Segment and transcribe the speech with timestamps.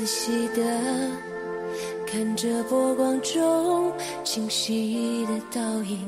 [0.00, 0.62] 仔细的
[2.06, 3.92] 看着波光中
[4.24, 5.98] 清晰的倒影，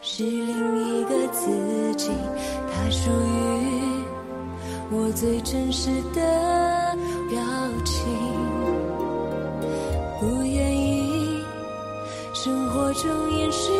[0.00, 2.10] 是另一个自己，
[2.72, 4.02] 它属于
[4.90, 6.96] 我最真实的
[7.28, 7.38] 表
[7.84, 8.06] 情。
[10.18, 11.44] 不愿意
[12.32, 13.70] 生活中掩饰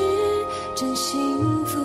[0.76, 1.78] 真心敷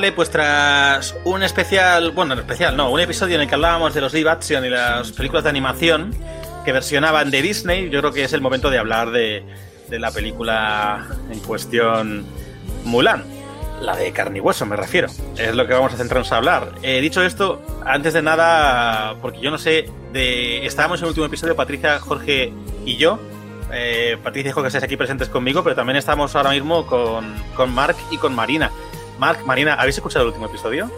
[0.00, 4.00] Pues tras un especial, bueno, no especial, no, un episodio en el que hablábamos de
[4.00, 6.14] los live action y las películas de animación
[6.64, 9.44] que versionaban de Disney, yo creo que es el momento de hablar de,
[9.88, 12.24] de la película en cuestión
[12.84, 13.24] Mulan.
[13.82, 15.08] La de carne y hueso, me refiero.
[15.36, 16.72] Es lo que vamos a centrarnos a hablar.
[16.82, 21.26] Eh, dicho esto, antes de nada, porque yo no sé, de, estábamos en el último
[21.26, 22.54] episodio, Patricia, Jorge
[22.86, 23.18] y yo.
[23.70, 27.72] Eh, Patricia y Jorge estáis aquí presentes conmigo, pero también estamos ahora mismo con, con
[27.74, 28.70] Mark y con Marina.
[29.20, 30.90] Mark, Marina, ¿habéis escuchado el último episodio?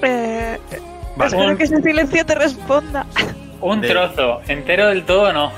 [0.00, 0.56] Eh,
[1.16, 1.36] Vale.
[1.36, 3.04] Espero que ese silencio te responda.
[3.60, 5.50] Un De- trozo, entero del todo no.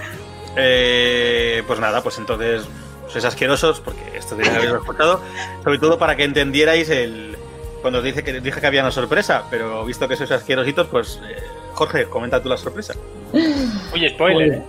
[0.57, 2.63] Eh, pues nada, pues entonces
[3.09, 5.21] sois asquerosos, porque esto tenía que haberlo escuchado,
[5.63, 7.37] sobre todo para que entendierais el.
[7.83, 11.21] Cuando os dije que, dije que había una sorpresa, pero visto que sois asquerositos, pues
[11.29, 11.37] eh,
[11.75, 12.95] Jorge, comenta tú la sorpresa.
[13.35, 14.63] Uy, spoiler.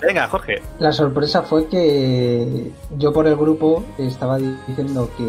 [0.00, 0.62] Venga, Jorge.
[0.78, 5.24] La sorpresa fue que yo por el grupo estaba diciendo que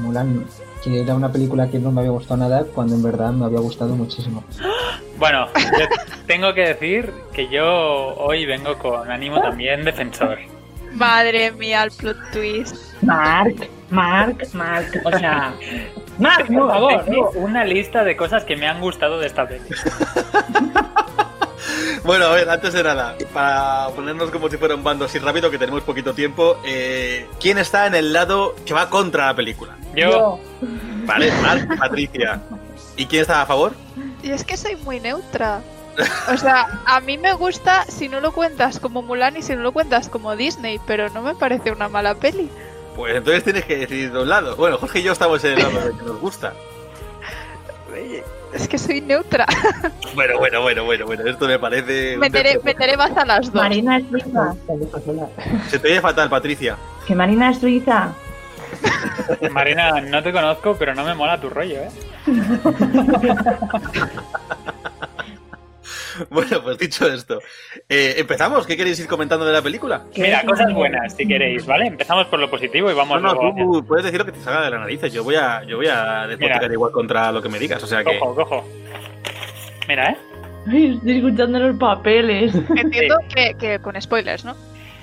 [0.00, 0.44] Mulan
[0.84, 3.60] que era una película que no me había gustado nada cuando en verdad me había
[3.60, 4.44] gustado muchísimo.
[5.16, 5.86] Bueno, yo
[6.26, 7.64] tengo que decir que yo
[8.16, 10.38] hoy vengo con ánimo también defensor.
[10.92, 13.02] Madre mía, el plot twist.
[13.02, 15.00] Mark, Mark, Mark.
[15.04, 15.54] O sea,
[16.18, 17.04] Mark, por favor.
[17.04, 19.64] Tengo una lista de cosas que me han gustado de esta peli.
[22.04, 25.50] Bueno, a ver, antes de nada, para ponernos como si fuera un bando así rápido,
[25.50, 29.76] que tenemos poquito tiempo, eh, ¿quién está en el lado que va contra la película?
[29.96, 30.38] Yo,
[31.06, 32.42] Vale, Marc, Patricia.
[32.96, 33.72] ¿Y quién está a favor?
[34.22, 35.62] Y es que soy muy neutra.
[36.32, 39.62] O sea, a mí me gusta si no lo cuentas como Mulan y si no
[39.62, 42.50] lo cuentas como Disney, pero no me parece una mala peli.
[42.96, 44.56] Pues entonces tienes que decidir de un lado.
[44.56, 46.52] Bueno, Jorge y yo estamos en el lado de que nos gusta.
[48.54, 49.46] Es que soy neutra.
[50.14, 52.16] Bueno, bueno, bueno, bueno, bueno, esto me parece...
[52.16, 53.60] Meteré, meteré baza a las dos.
[53.60, 54.54] Marina es suiza.
[55.68, 56.76] Se te oye fatal, Patricia.
[57.04, 58.12] Que Marina es suiza.
[59.50, 61.88] Marina, no te conozco, pero no me mola tu rollo, ¿eh?
[66.30, 67.40] Bueno, pues dicho esto,
[67.88, 68.66] eh, ¿empezamos?
[68.66, 70.02] ¿Qué queréis ir comentando de la película?
[70.16, 71.86] Mira, cosas buenas, si queréis, ¿vale?
[71.86, 74.32] Empezamos por lo positivo y No, vamos no, luego hacia- tú puedes decir lo que
[74.32, 75.12] te salga de las narices.
[75.12, 77.82] Yo voy a, yo voy a despotricar igual contra lo que me digas.
[77.82, 78.18] O sea que...
[78.18, 78.64] Cojo, cojo.
[79.88, 80.16] Mira, ¿eh?
[80.66, 82.54] Ay, estoy escuchando los papeles.
[82.76, 84.54] Entiendo que, que con spoilers, ¿no?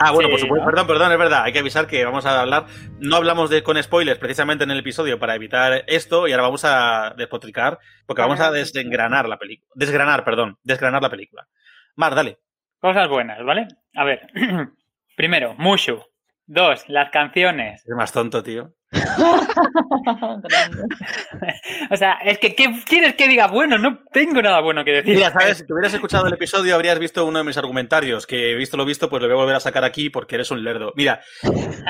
[0.04, 0.66] Ah, bueno, Sí, por supuesto.
[0.66, 0.72] ¿no?
[0.72, 1.44] Perdón, perdón, es verdad.
[1.44, 2.66] Hay que avisar que vamos a hablar.
[3.00, 6.66] No hablamos de con spoilers precisamente en el episodio para evitar esto y ahora vamos
[6.66, 9.72] a despotricar porque vamos a desgranar la película.
[9.76, 10.58] Desgranar, perdón.
[10.64, 11.48] Desgranar la película.
[11.96, 12.40] Mar, dale.
[12.80, 13.68] Cosas buenas, ¿vale?
[13.96, 14.28] A ver.
[15.16, 16.02] Primero, Mushu.
[16.48, 17.86] Dos, las canciones.
[17.86, 18.74] Es más tonto, tío.
[21.90, 23.48] O sea, es que, ¿qué quieres que diga?
[23.48, 25.16] Bueno, no tengo nada bueno que decir.
[25.16, 28.54] Mira, sabes, si te hubieras escuchado el episodio habrías visto uno de mis argumentarios, que
[28.56, 30.92] visto lo visto, pues lo voy a volver a sacar aquí porque eres un lerdo.
[30.96, 31.22] Mira,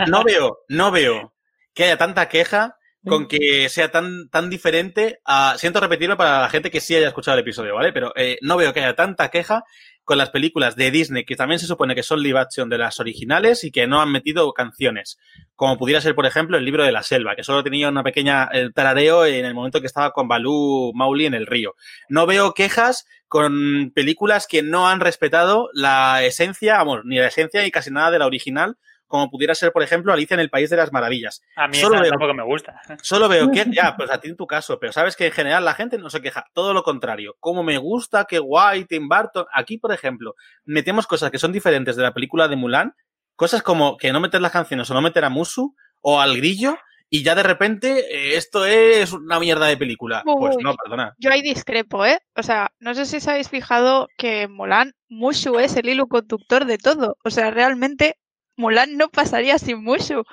[0.07, 1.33] no veo, no veo
[1.73, 5.21] que haya tanta queja con que sea tan, tan diferente.
[5.57, 7.91] Siento repetirlo para la gente que sí haya escuchado el episodio, ¿vale?
[7.91, 9.63] Pero eh, no veo que haya tanta queja
[10.11, 12.99] con las películas de Disney, que también se supone que son live action de las
[12.99, 15.17] originales y que no han metido canciones.
[15.55, 18.49] Como pudiera ser, por ejemplo, el libro de la selva, que solo tenía una pequeña
[18.51, 21.75] eh, tarareo en el momento que estaba con Balú Mauli en el río.
[22.09, 27.61] No veo quejas con películas que no han respetado la esencia, vamos, ni la esencia
[27.61, 28.75] ni casi nada de la original,
[29.11, 31.43] como pudiera ser, por ejemplo, Alicia en el País de las Maravillas.
[31.55, 32.81] A mí Solo esa veo- tampoco me gusta.
[33.03, 35.63] Solo veo que, ya, pues a ti en tu caso, pero sabes que en general
[35.63, 37.35] la gente no se queja, todo lo contrario.
[37.39, 39.45] Como me gusta, que guay, Tim Burton.
[39.53, 40.33] Aquí, por ejemplo,
[40.65, 42.95] metemos cosas que son diferentes de la película de Mulan,
[43.35, 46.77] cosas como que no meter las canciones o no meter a Musu o al grillo,
[47.13, 50.23] y ya de repente eh, esto es una mierda de película.
[50.23, 51.13] Pues no, perdona.
[51.17, 52.19] Yo ahí discrepo, ¿eh?
[52.37, 56.63] O sea, no sé si os habéis fijado que Mulan, Mushu es el hilo conductor
[56.63, 57.17] de todo.
[57.25, 58.15] O sea, realmente
[58.55, 60.23] Mulan no pasaría sin Mushu.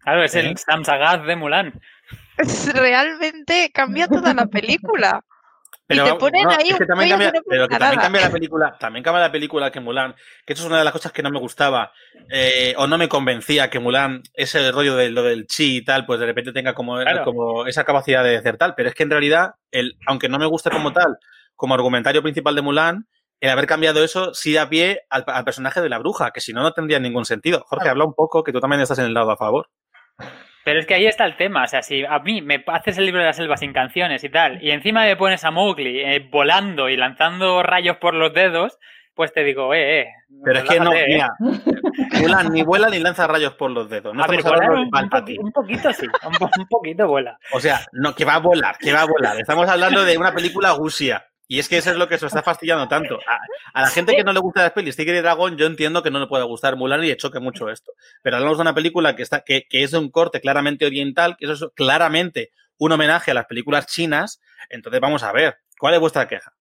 [0.00, 0.40] Claro, es ¿Eh?
[0.40, 1.80] el Sam Sagaz de Mulan.
[2.74, 5.24] Realmente cambia toda la película.
[5.88, 8.30] Pero, te ponen no, ahí es que un también cambia, pero que también cambia la
[8.30, 11.22] película, también cambia la película que Mulan, que eso es una de las cosas que
[11.22, 11.92] no me gustaba,
[12.28, 16.04] eh, o no me convencía que Mulan, ese rollo de lo del chi y tal,
[16.04, 17.22] pues de repente tenga como, Claro.
[17.22, 18.74] como esa capacidad de hacer tal.
[18.74, 21.18] Pero es que en realidad, el, aunque no me guste como tal,
[21.54, 23.06] como argumentario principal de Mulan,
[23.40, 26.52] el haber cambiado eso sí da pie al, al personaje de la bruja, que si
[26.52, 27.64] no, no tendría ningún sentido.
[27.68, 29.68] Jorge, habla un poco, que tú también estás en el lado a favor.
[30.64, 31.62] Pero es que ahí está el tema.
[31.64, 34.28] O sea, si a mí me haces el libro de la selva sin canciones y
[34.30, 38.76] tal, y encima me pones a Mowgli eh, volando y lanzando rayos por los dedos,
[39.14, 40.06] pues te digo, eh, eh.
[40.44, 41.04] Pero es que no, eh.
[41.08, 41.30] mira,
[42.20, 44.12] Mulan ni vuela ni lanza rayos por los dedos.
[44.14, 44.90] No a ver, un, un
[45.44, 47.38] un poquito sí, un, po- un poquito vuela.
[47.52, 49.38] O sea, no, que va a volar, que va a volar.
[49.40, 51.24] Estamos hablando de una película gusia.
[51.48, 53.18] Y es que eso es lo que se está fastidiando tanto.
[53.72, 56.10] A, la gente que no le gusta las pelis Tigre y Dragón, yo entiendo que
[56.10, 57.92] no le pueda gustar Mulan y le choque mucho esto.
[58.22, 61.36] Pero hablamos de una película que, está, que, que es de un corte claramente oriental,
[61.36, 64.40] que eso es claramente un homenaje a las películas chinas.
[64.70, 66.52] Entonces vamos a ver, ¿cuál es vuestra queja?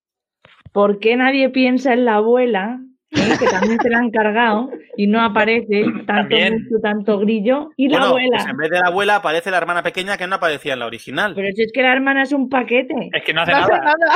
[0.72, 2.80] ¿Por qué nadie piensa en la abuela?
[3.12, 7.70] Eh, que también se la han cargado y no aparece tanto mucho, tanto grillo.
[7.78, 8.38] Y la Bueno, abuela.
[8.38, 10.86] pues en vez de la abuela aparece la hermana pequeña que no aparecía en la
[10.88, 11.34] original.
[11.36, 13.10] Pero si es que la hermana es un paquete.
[13.14, 13.84] Es que no hace No hace nada.
[13.84, 14.16] nada.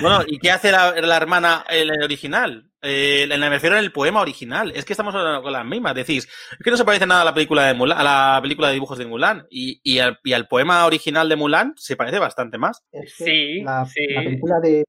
[0.00, 2.64] Bueno, ¿y qué hace la, la hermana en el original?
[2.84, 4.70] Eh, en- me refiero en el poema original.
[4.74, 5.94] Es que estamos hablando con las mismas.
[5.94, 8.02] Decís, es que no se parece nada a la película de Mulan, a
[8.34, 9.46] la película de dibujos de Mulan.
[9.50, 12.82] Y, y, al, y al poema original de Mulan se parece bastante más.
[12.92, 14.06] Es que Sí, la, sí.
[14.14, 14.84] la película de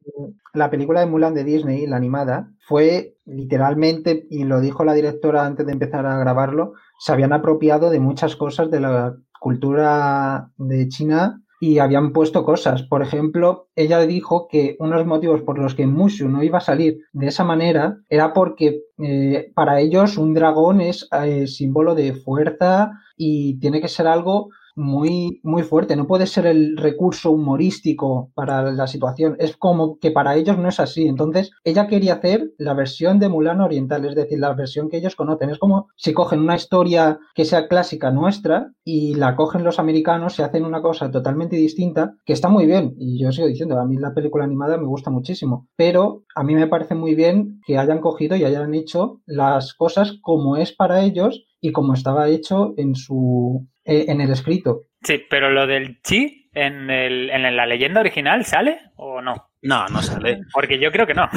[0.54, 5.46] la película de Mulan de Disney, la animada, fue literalmente, y lo dijo la directora
[5.46, 10.88] antes de empezar a grabarlo, se habían apropiado de muchas cosas de la cultura de
[10.88, 12.84] China y habían puesto cosas.
[12.84, 17.00] Por ejemplo, ella dijo que unos motivos por los que Mushu no iba a salir
[17.12, 22.92] de esa manera era porque eh, para ellos un dragón es eh, símbolo de fuerza
[23.18, 25.96] y tiene que ser algo muy, muy fuerte.
[25.96, 29.36] No puede ser el recurso humorístico para la situación.
[29.40, 31.08] Es como que para ellos no es así.
[31.08, 35.16] Entonces, ella quería hacer la versión de Mulan oriental, es decir, la versión que ellos
[35.16, 35.50] conocen.
[35.50, 40.38] Es como si cogen una historia que sea clásica nuestra y la cogen los americanos
[40.38, 42.96] y hacen una cosa totalmente distinta, que está muy bien.
[43.00, 45.68] Y yo sigo diciendo, a mí la película animada me gusta muchísimo.
[45.76, 50.18] Pero a mí me parece muy bien que hayan cogido y hayan hecho las cosas
[50.22, 54.88] como es para ellos y como estaba hecho en su eh, en el escrito.
[55.02, 59.50] Sí, pero lo del chi en, el, en la leyenda original sale o no?
[59.62, 60.42] No, no sale.
[60.54, 61.30] Porque yo creo que no.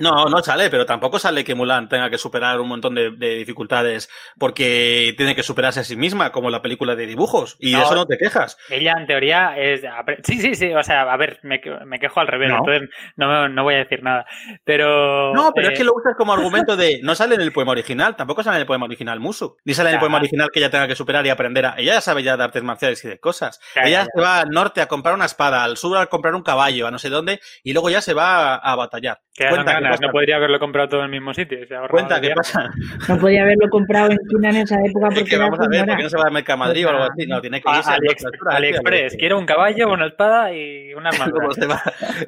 [0.00, 3.36] No, no sale, pero tampoco sale que Mulan tenga que superar un montón de, de
[3.36, 4.08] dificultades
[4.38, 7.56] porque tiene que superarse a sí misma, como la película de dibujos.
[7.58, 8.56] Y de eso no te quejas.
[8.70, 9.82] Ella en teoría es...
[10.24, 12.58] Sí, sí, sí, o sea, a ver, me, me quejo al revés, No.
[12.58, 14.26] entonces no, no voy a decir nada.
[14.64, 15.32] Pero...
[15.34, 17.72] No, pero eh, es que lo usas como argumento de no sale en el poema
[17.72, 20.60] original, tampoco sale en el poema original Musu, ni sale en el poema original que
[20.60, 21.74] ella tenga que superar y aprender a.
[21.76, 23.60] Ella ya sabe ya de artes marciales y de cosas.
[23.76, 26.86] Ella se va al norte a comprar una espada, al sur a comprar un caballo,
[26.86, 29.20] a no sé dónde, y luego ya se va a, a batallar.
[29.34, 31.58] Que ya son Cuenta, ¿qué ganas, no podría haberlo comprado todo en el mismo sitio.
[31.66, 32.70] se Cuenta, ¿qué pasa?
[33.08, 35.86] No podía haberlo comprado en China en esa época Es porque que vamos a ver.
[35.86, 37.26] ¿por qué no se va a Mercamadrid o algo así?
[37.26, 40.94] No, tiene que A- irse a altura, AliExpress, sí, quiero un caballo, una espada y
[40.94, 41.48] una armadura.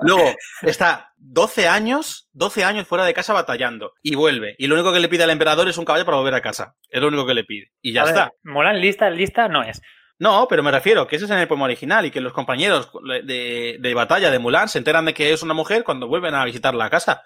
[0.03, 0.25] Luego
[0.63, 4.55] está 12 años, 12 años fuera de casa batallando y vuelve.
[4.59, 6.75] Y lo único que le pide al emperador es un caballo para volver a casa.
[6.91, 7.71] Es lo único que le pide.
[7.81, 8.33] Y ya A ver, está.
[8.45, 9.81] Mulan lista, lista no es.
[10.19, 12.89] No, pero me refiero que ese es en el poema original y que los compañeros
[13.25, 16.45] de, de batalla de Mulan se enteran de que es una mujer cuando vuelven a
[16.45, 17.23] visitar la casa.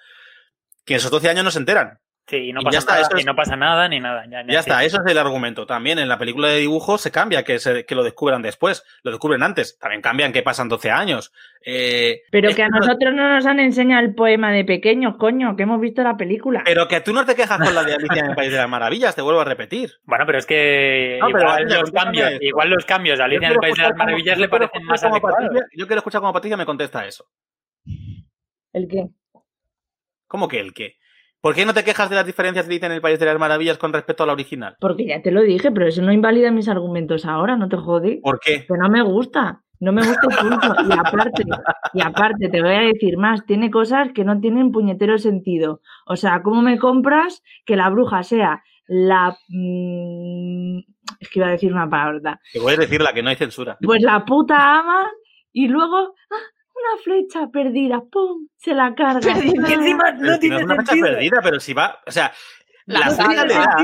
[0.88, 1.98] Que esos 12 años no se enteran.
[2.26, 4.00] Sí, y no Y pasa ya está, nada, eso es- y no pasa nada ni
[4.00, 4.24] nada.
[4.30, 4.86] Ya, Ya está, sí.
[4.86, 5.64] eso es el argumento.
[5.64, 8.84] También en la película de dibujos se cambia que, se, que lo descubran después.
[9.02, 9.78] Lo descubren antes.
[9.78, 11.32] También cambian que pasan 12 años.
[11.64, 15.56] Eh, Pero que a no- nosotros no nos han enseñado el poema de pequeños, coño,
[15.56, 16.60] que hemos visto la película.
[16.66, 18.68] Pero que tú no te quejas con la de Alicia en el País de las
[18.68, 19.92] Maravillas, te vuelvo a repetir.
[20.04, 23.58] Bueno, pero es que No, igual, los cambios, igual los cambios de Alicia en el
[23.58, 25.38] País de las Maravillas le parecen más adecuados.
[25.40, 27.24] Patricia- yo quiero escuchar cómo Patricia me contesta eso.
[28.74, 29.06] ¿El qué?
[30.28, 30.96] ¿Cómo que el qué?
[31.40, 33.38] ¿Por qué no te quejas de las diferencias de Alicia en el País de las
[33.38, 34.76] Maravillas con respecto a la original?
[34.80, 38.20] Porque ya te lo dije, pero eso no invalida mis argumentos ahora, no te jode.
[38.22, 38.66] ¿Por qué?
[38.66, 39.62] Que no me gusta.
[39.80, 40.74] No me gusta el punto.
[40.88, 41.44] Y aparte,
[41.94, 45.80] y aparte, te voy a decir más, tiene cosas que no tienen puñetero sentido.
[46.06, 49.36] O sea, ¿cómo me compras que la bruja sea la...
[49.48, 50.78] mm,
[51.20, 52.40] es que iba a decir una palabra.
[52.52, 53.78] Que puedes decirla, que no hay censura.
[53.80, 55.08] Pues la puta ama
[55.52, 56.36] y luego ¡ah!
[56.80, 58.46] Una flecha perdida, ¡pum!
[58.56, 59.20] Se la carga.
[59.34, 59.66] Perdida.
[59.66, 61.06] Que encima Pero no si tiene es una sentido.
[61.08, 62.00] perdida, pero si va.
[62.06, 62.32] O sea,
[62.86, 63.76] la, La flecha le da.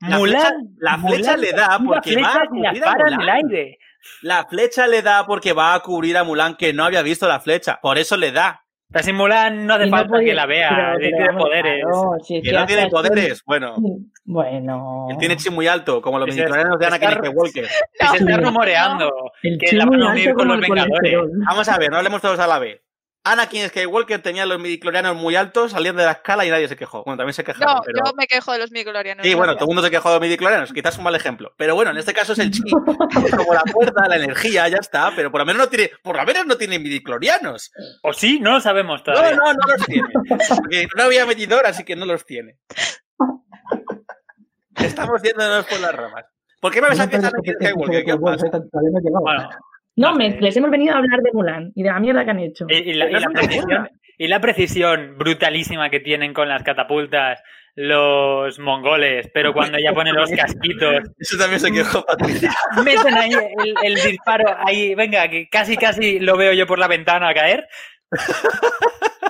[0.00, 3.18] Mulan, flecha- la flecha Mulan le da porque va a cubrir a para en el
[3.18, 3.36] Mulan.
[3.36, 3.78] aire.
[4.22, 7.40] La flecha le da porque va a cubrir a Mulan que no había visto la
[7.40, 7.78] flecha.
[7.82, 8.64] Por eso le da.
[9.02, 11.82] Si Mulan no hace no falta podía- que la vea, pero- él pero tiene poderes.
[11.84, 13.42] claro, si es Que que no tiene esto- poderes.
[13.46, 13.74] Bueno,
[14.24, 15.06] Bueno.
[15.10, 17.64] él tiene chi muy alto, como los midichlorianos de Anakin Skywalker.
[17.64, 18.48] Y se está No.
[18.48, 19.10] rumoreando
[19.42, 21.14] que la van a unir con como los Vengadores.
[21.48, 22.80] Vamos a ver, no hablemos todos a la vez.
[23.22, 27.04] Anakin Skywalker tenía los midiclorianos muy altos, salían de la escala y nadie se quejó.
[27.04, 27.98] Bueno, también se quejaron, No, pero...
[28.06, 29.26] yo me quejo de los microlorianos.
[29.26, 31.52] Sí, bueno, todo el mundo se quejó de los midiclorianos, quizás es un mal ejemplo.
[31.58, 32.62] Pero bueno, en este caso es el chi.
[32.70, 35.12] Como la fuerza, la energía, ya está.
[35.14, 37.70] Pero por lo menos no tiene, por lo menos no tiene midiclorianos.
[38.02, 39.36] O sí, no lo sabemos No, todavía.
[39.36, 40.08] no, no los tiene.
[40.56, 42.56] Porque no había medidor, así que no los tiene.
[44.76, 46.24] Estamos yéndonos por las ramas.
[46.60, 48.04] ¿Por qué me ves a de Skywalker?
[48.04, 48.46] ¿Qué pasa?
[48.52, 49.20] No.
[49.20, 49.48] Bueno,
[50.00, 50.40] No, No me, sé.
[50.40, 52.66] les hemos venido a hablar de Mulan y de la mierda que han hecho.
[52.68, 53.90] y, y la, y precisión, mierda.
[54.18, 57.42] y la precisión brutalísima que tienen con las catapultas
[57.76, 62.52] los mongoles, pero cuando ya ponen los casquitos, Eso también se quejó Patricia.
[62.84, 66.88] meten ahí el, el disparo, ahí, venga, que casi casi lo veo yo por la
[66.88, 67.66] ventana caer.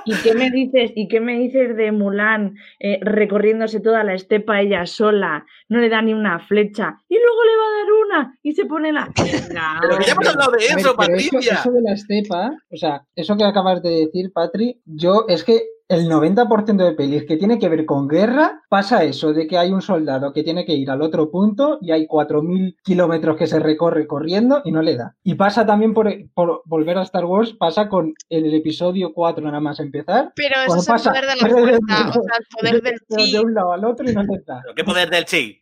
[0.05, 0.93] ¿Y qué me dices?
[0.95, 5.45] ¿Y qué me dices de Mulan eh, recorriéndose toda la estepa ella sola?
[5.69, 8.67] No le da ni una flecha y luego le va a dar una y se
[8.67, 9.09] pone la.
[9.49, 11.55] Venga, Pero ya hemos hablado de ver, eso, Patricia.
[11.55, 15.61] eso de la estepa, o sea, eso que acabas de decir, Patri, yo es que
[15.91, 19.73] el 90% de pelis que tiene que ver con guerra, pasa eso, de que hay
[19.73, 23.59] un soldado que tiene que ir al otro punto y hay 4.000 kilómetros que se
[23.59, 25.17] recorre corriendo y no le da.
[25.25, 29.61] Y pasa también por, por volver a Star Wars, pasa con el episodio 4 nada
[29.61, 30.33] más empezar.
[30.37, 33.33] Pero eso es el pasa- poder de la fuerza, o sea, el poder del chi.
[33.33, 34.61] de un lado al otro y no le da.
[34.63, 35.61] Pero ¿Qué poder del chi?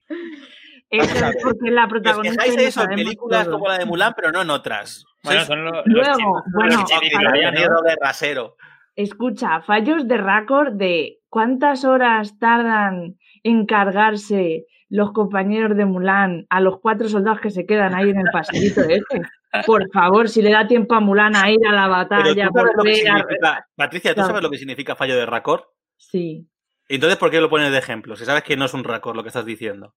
[0.91, 2.45] Eso es porque la Que protagonista.
[2.45, 5.05] de lo eso en películas como la de Mulan, pero no en otras.
[5.23, 8.57] Bueno, Sois son lo- los, Luego, bueno, los miedo de rasero.
[8.99, 16.61] Escucha, fallos de récord de cuántas horas tardan en cargarse los compañeros de Mulan a
[16.61, 19.21] los cuatro soldados que se quedan ahí en el pasillito ese.
[19.65, 23.09] Por favor, si le da tiempo a Mulan a ir a la batalla, volver
[23.45, 23.65] a...
[23.77, 24.29] Patricia, ¿tú Claro.
[24.31, 25.61] sabes lo que significa fallo de raccord?
[25.97, 26.49] Sí.
[26.89, 28.17] Entonces, ¿por qué lo pones de ejemplo?
[28.17, 29.95] Si sabes que no es un raccord lo que estás diciendo.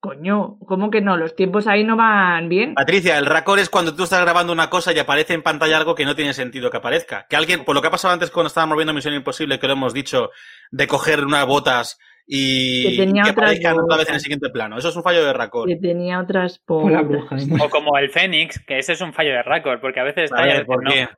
[0.00, 1.16] Coño, ¿cómo que no?
[1.16, 2.74] Los tiempos ahí no van bien.
[2.74, 5.94] Patricia, el raccord es cuando tú estás grabando una cosa y aparece en pantalla algo
[5.94, 7.26] que no tiene sentido que aparezca.
[7.28, 9.72] Que alguien, por lo que ha pasado antes cuando estábamos viendo Misión Imposible, que lo
[9.72, 10.30] hemos dicho,
[10.70, 14.22] de coger unas botas y Que tenía que otras aparezcan otra vez en el botas.
[14.22, 14.78] siguiente plano.
[14.78, 15.68] Eso es un fallo de raccord.
[15.68, 17.36] Que tenía otras bruja.
[17.48, 17.64] ¿no?
[17.64, 20.42] O como el Fénix, que ese es un fallo de récord, porque a veces está
[20.42, 20.90] A ver, veces ¿por no.
[20.90, 21.08] qué?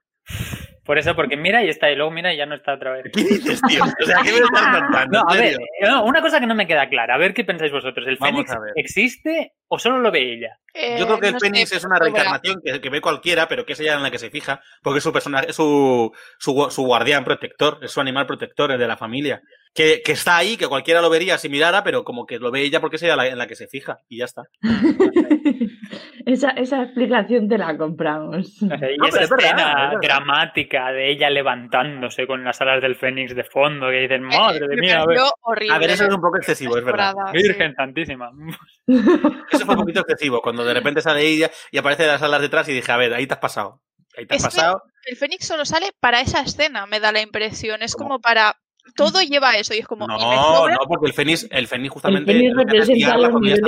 [0.88, 3.04] Por eso, porque mira y está, y luego mira y ya no está otra vez.
[3.12, 3.84] ¿Qué dices, tío?
[3.84, 5.18] O sea, ¿qué me estás contando?
[5.18, 7.44] No, a ¿En ver, no, una cosa que no me queda clara, a ver qué
[7.44, 8.06] pensáis vosotros.
[8.06, 10.58] ¿El Vamos Fénix existe o solo lo ve ella?
[10.98, 13.48] Yo creo que Eh, el no sé, Fénix es una reencarnación que, que ve cualquiera,
[13.48, 16.10] pero que es ella en la que se fija, porque es su personaje, es su,
[16.38, 19.42] su, su guardián protector, es su animal protector, el de la familia.
[19.74, 22.62] Que, que está ahí, que cualquiera lo vería si mirara, pero como que lo ve
[22.62, 24.42] ella porque es ella la, en la que se fija, y ya está.
[26.26, 28.60] esa, esa explicación te la compramos.
[28.62, 32.82] Y No, esa pero es verdad, escena es dramática de ella levantándose con las alas
[32.82, 35.74] del Fénix de fondo, que dicen, madre Eh, de me mía, a ver, horrible.
[35.74, 37.12] A ver, eso es un poco excesivo, es verdad.
[37.14, 37.42] temporada, sí.
[37.48, 38.30] Virgen Santísima.
[39.52, 42.68] Eso fue un poquito excesivo, cuando de repente sale ella y aparece las alas detrás
[42.68, 43.80] y dije, a ver, ahí te has pasado.
[44.16, 44.82] Ahí te has Es que- pasado.
[45.06, 47.82] El Fénix solo sale para esa escena, me da la impresión.
[47.82, 48.08] Es ¿Cómo?
[48.10, 48.54] como para.
[48.94, 50.06] Todo lleva eso y es como.
[50.06, 52.32] No, sobra- no, porque el Fénix, el Fénix El justamente.
[52.32, 53.62] Fénix hace es representa los niveles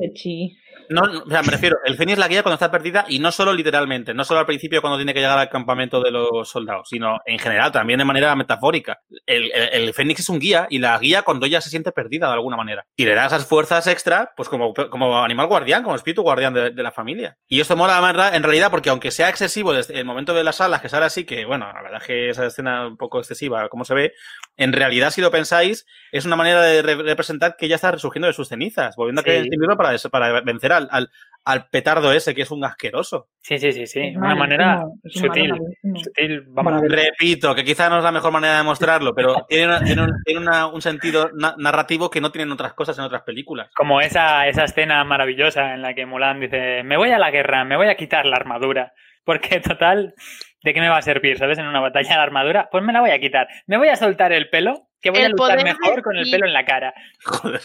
[0.00, 0.58] de chi.
[0.88, 3.52] No, o sea, me refiero, el Fénix la guía cuando está perdida y no solo
[3.52, 7.20] literalmente, no solo al principio cuando tiene que llegar al campamento de los soldados, sino
[7.26, 9.00] en general, también de manera metafórica.
[9.26, 12.26] El, el- el Fénix es un guía y la guía cuando ella se siente perdida
[12.28, 12.84] de alguna manera.
[12.96, 16.70] Y le da esas fuerzas extra, pues como, como animal guardián, como espíritu guardián de,
[16.70, 17.36] de la familia.
[17.48, 20.80] Y esto mola en realidad, porque aunque sea excesivo desde el momento de las alas,
[20.82, 23.84] que sale así, que bueno, la verdad es que esa escena un poco excesiva, como
[23.84, 24.12] se ve,
[24.56, 28.26] en realidad, si lo pensáis, es una manera de re- representar que ella está resurgiendo
[28.28, 29.26] de sus cenizas, volviendo a Sí.
[29.30, 31.10] creer en sí misma para, para vencer al, al,
[31.44, 33.28] al petardo ese, que es un asqueroso.
[33.40, 34.00] Sí, sí, sí, sí.
[34.00, 35.52] Es Una manera es sutil.
[36.02, 36.80] Sutil, vamos.
[36.88, 40.22] Repito, que quizá no es la mejor manera de mostrarlo, pero tiene, una- tiene, un,
[40.24, 43.68] tiene una- un sentido na- narrativo que no tienen otras cosas en otras películas.
[43.76, 47.64] Como esa, esa escena maravillosa en la que Mulan dice, me voy a la guerra,
[47.64, 48.92] me voy a quitar la armadura.
[49.24, 50.14] Porque total,
[50.62, 51.38] ¿de qué me va a servir?
[51.38, 51.58] ¿Sabes?
[51.58, 53.48] En una batalla la armadura, pues me la voy a quitar.
[53.66, 56.46] Me voy a soltar el pelo, que voy a luchar mejor de con el pelo
[56.46, 56.92] en la cara.
[57.24, 57.60] Joder.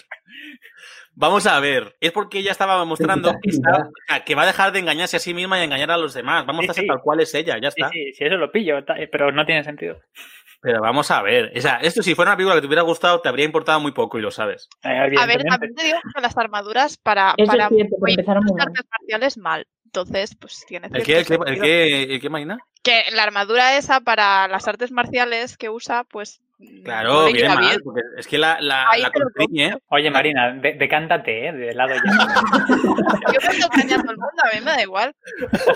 [1.16, 3.90] Vamos a ver, es porque ella estaba mostrando que, está-
[4.36, 6.46] va a dejar de engañarse a sí misma y engañar a los demás.
[6.46, 6.88] Vamos Sí, a ser sí.
[6.88, 7.90] tal cual es ella, ya está.
[7.90, 10.00] sí, sí, eso lo pillo, ta- pero no tiene sentido.
[10.62, 13.22] Pero vamos a ver, o sea, esto si fuera una película que te hubiera gustado,
[13.22, 14.68] te habría importado muy poco y lo sabes.
[14.84, 18.60] Eh, A ver, también te digo que las armaduras para, Eso para cierto, empezaron muy
[18.62, 19.66] artes marciales mal.
[19.86, 22.60] Entonces, pues tiene ¿El qué, el qué, el qué, el qué, Marina?
[22.84, 26.42] Que la armadura esa para las artes marciales que usa, pues.
[26.84, 27.80] Claro, iba mal, bien.
[27.84, 29.12] porque es que la, la, la
[29.56, 29.78] ¿eh?
[29.88, 31.54] Oye, Marina, de- decántate, ¿eh?
[31.54, 32.02] De lado ya.
[33.34, 35.16] Yo engaño a todo el mundo, a mí me da igual.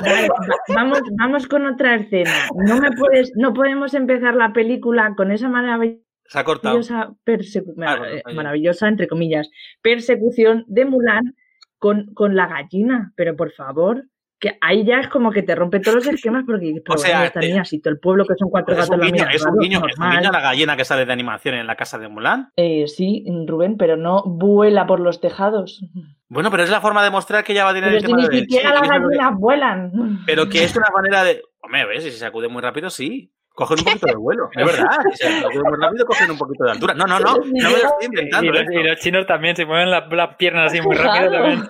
[0.02, 0.28] Vale,
[0.76, 2.32] vamos, vamos con otra escena.
[2.56, 6.78] No me puedes, no podemos empezar la película con esa maravillosa Se ha cortado.
[7.26, 9.50] persecu- Ah, bueno, maravillosa entre comillas
[9.82, 11.36] persecución de Mulan
[11.78, 13.14] con, con la gallina.
[13.16, 14.04] Pero por favor,
[14.44, 16.98] que ahí ya es como que te rompe todos los esquemas porque dices, pero O
[16.98, 19.46] sea, esta te- niña, si todo el pueblo que son cuatro gatos la mira es
[19.46, 20.18] un guiño, es un normal.
[20.18, 22.50] guiño a la gallina que sale de animación en la casa de Mulan.
[22.58, 25.82] Eh, sí, Rubén, pero no vuela por los tejados.
[26.28, 28.08] Bueno, pero es la forma de mostrar que ella va a tener Pero el si
[28.08, 29.92] tema ni del siquiera las y gallinas vuelan.
[30.26, 31.42] Pero que es una manera de.
[31.62, 32.04] Hombre, ¿ves?
[32.04, 33.32] Si se sacude muy rápido, sí.
[33.56, 34.50] Cogen un poquito de vuelo.
[34.56, 34.90] Es verdad.
[35.14, 36.94] Si se sacude muy rápido, cogen un poquito de altura.
[36.96, 37.36] No, no, no.
[37.38, 38.52] No me lo estoy Y inventando.
[38.52, 38.66] los, ¿eh?
[38.72, 41.64] y los chinos también se mueven la- las piernas así muy rápido también.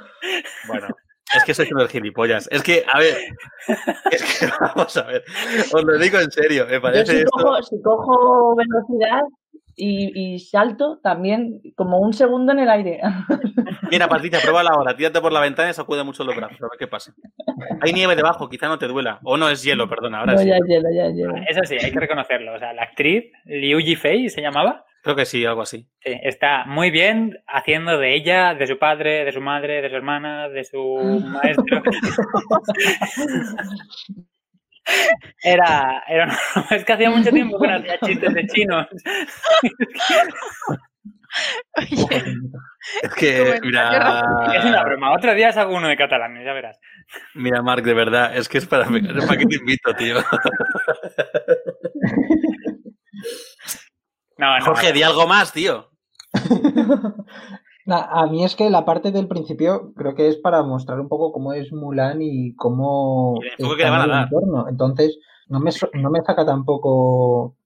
[0.68, 0.88] Bueno,
[1.36, 2.48] es que sois unos gilipollas.
[2.52, 3.16] Es que, a ver.
[4.12, 5.24] Es que vamos a ver.
[5.74, 6.66] Os lo digo en serio.
[6.68, 7.32] Me Yo parece si esto.
[7.32, 9.22] cojo, si cojo velocidad
[9.76, 13.02] y, y salto también como un segundo en el aire.
[13.92, 14.96] Mira, Patricia, pruébala ahora.
[14.96, 16.58] Tírate por la ventana y sacude mucho los brazos.
[16.62, 17.14] A ver qué pasa.
[17.82, 19.20] Hay nieve debajo, quizá no te duela.
[19.24, 20.20] O no es hielo, perdona.
[20.20, 20.48] Ahora No, sí.
[20.48, 21.36] ya hielo, ya hielo.
[21.48, 22.54] Eso sí, hay que reconocerlo.
[22.56, 24.86] O sea, la actriz Liu Yifei se llamaba.
[25.04, 25.86] Creo que sí, algo así.
[26.00, 29.96] Sí, está muy bien haciendo de ella, de su padre, de su madre, de su
[29.98, 31.66] hermana, de su maestro.
[35.42, 36.38] Era, era
[36.72, 38.86] es que hacía mucho tiempo que no hacía chistes de chinos.
[41.78, 42.06] Oye,
[43.02, 44.22] Es que, mira.
[44.54, 45.14] Es una broma.
[45.14, 46.78] Otro día hago uno de catalán, ya verás.
[47.34, 48.36] Mira, Marc, de verdad.
[48.36, 50.18] Es que es para, es para que te invito, tío.
[54.38, 54.66] No, no.
[54.66, 55.90] Jorge, di algo más, tío.
[57.86, 61.34] A mí es que la parte del principio creo que es para mostrar un poco
[61.34, 64.24] cómo es Mulan y cómo Y el enfoque que le van a dar.
[64.24, 64.70] entorno.
[64.70, 67.58] Entonces, no me, no me saca tampoco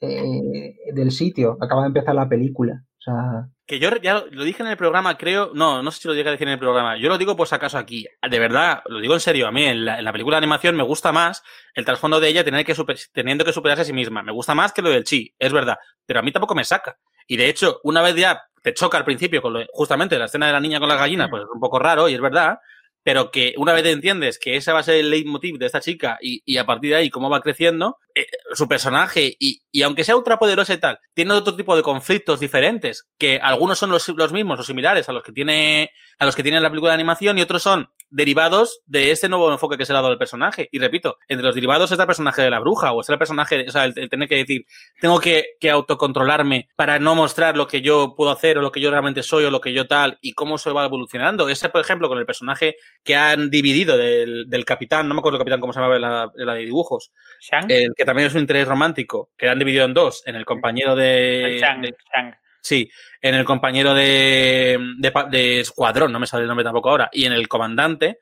[0.00, 1.56] eh, del sitio.
[1.60, 2.84] Acaba de empezar la película.
[3.08, 5.50] Sea, Que yo ya lo dije en el programa, creo.
[5.54, 6.96] No, no sé si lo llegué a decir en el programa.
[6.96, 8.06] Yo lo digo por si acaso aquí.
[8.28, 9.46] De verdad, lo digo en serio.
[9.48, 11.42] A mí en la, en la película de animación me gusta más
[11.74, 14.22] el trasfondo de ella tener que super- teniendo que superarse a sí misma.
[14.22, 15.78] Me gusta más que lo del chi, es verdad.
[16.06, 16.96] Pero a mí tampoco me saca.
[17.26, 20.46] Y de hecho, una vez ya te choca al principio con lo, justamente la escena
[20.46, 22.58] de la niña con las gallinas, pues es un poco raro y es verdad.
[23.08, 26.18] Pero que una vez entiendes que ese va a ser el leitmotiv de esta chica
[26.20, 30.14] y, a partir de ahí cómo va creciendo, eh, su personaje, y, y aunque sea
[30.14, 34.60] ultrapoderosa y tal, tiene otro tipo de conflictos diferentes, que algunos son los, los mismos
[34.60, 37.40] o similares a los que tiene a los que tiene la película de animación y
[37.40, 40.68] otros son derivados de este nuevo enfoque que se le ha dado al personaje.
[40.72, 43.66] Y repito, entre los derivados está el personaje de la bruja o está el personaje,
[43.68, 44.64] o sea, el, el tener que decir,
[45.00, 48.80] tengo que, que autocontrolarme para no mostrar lo que yo puedo hacer o lo que
[48.80, 51.48] yo realmente soy o lo que yo tal y cómo se va evolucionando.
[51.48, 55.36] Ese, por ejemplo, con el personaje que han dividido del, del capitán, no me acuerdo
[55.36, 57.66] el capitán cómo se llamaba la, la de dibujos, Shang.
[57.70, 60.96] el que también es un interés romántico, que han dividido en dos, en el compañero
[60.96, 61.56] de...
[61.56, 62.34] El Shang, de- Shang.
[62.68, 62.90] Sí,
[63.22, 67.24] en el compañero de, de, de escuadrón, no me sale el nombre tampoco ahora, y
[67.24, 68.18] en el comandante,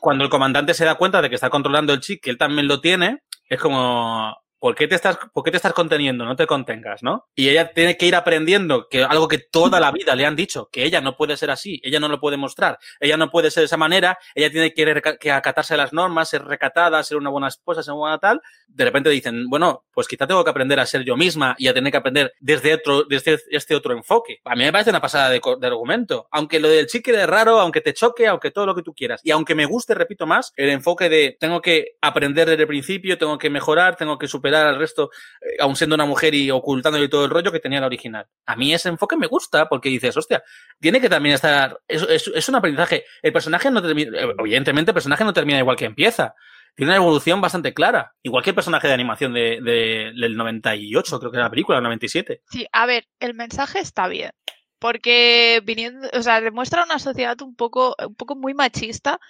[0.00, 2.66] cuando el comandante se da cuenta de que está controlando el chip, que él también
[2.66, 6.24] lo tiene, es como, ¿por qué te estás, por qué te estás conteniendo?
[6.24, 7.26] No te contengas, ¿no?
[7.34, 10.68] Y ella tiene que ir aprendiendo que algo que toda la vida le han dicho,
[10.70, 13.62] que ella no puede ser así, ella no lo puede mostrar, ella no puede ser
[13.62, 17.30] de esa manera, ella tiene que, que acatarse a las normas, ser recatada, ser una
[17.30, 18.40] buena esposa, ser una buena tal.
[18.68, 21.74] De repente dicen, bueno, pues quizá tengo que aprender a ser yo misma y a
[21.74, 24.40] tener que aprender desde otro, desde este otro enfoque.
[24.44, 26.28] A mí me parece una pasada de, de argumento.
[26.30, 29.20] Aunque lo del chique es raro, aunque te choque, aunque todo lo que tú quieras.
[29.24, 33.16] Y aunque me guste, repito más, el enfoque de tengo que aprender desde el principio,
[33.18, 35.10] tengo que mejorar, tengo que superar al resto,
[35.40, 38.26] eh, aun siendo una mujer y ocultándole todo el rollo que tenía la original.
[38.46, 40.42] A mí ese enfoque me gusta porque dices, hostia,
[40.80, 41.78] tiene que también estar.
[41.88, 43.04] Es, es, un aprendizaje.
[43.22, 44.18] El personaje no termina.
[44.38, 46.34] Evidentemente, el personaje no termina igual que empieza.
[46.74, 48.14] Tiene una evolución bastante clara.
[48.22, 51.76] Igual que el personaje de animación de, de- del 98, creo que era la película,
[51.78, 52.42] del 97.
[52.50, 54.30] Sí, a ver, el mensaje está bien.
[54.78, 59.20] Porque viniendo, o sea, demuestra una sociedad un poco, un poco muy machista,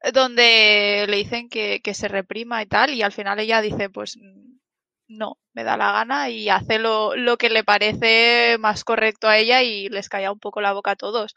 [0.00, 3.90] eh, donde le dicen que, que se reprima y tal, y al final ella dice,
[3.90, 4.16] pues
[5.08, 9.38] no, me da la gana y hace lo, lo que le parece más correcto a
[9.38, 11.34] ella y les calla un poco la boca a todos.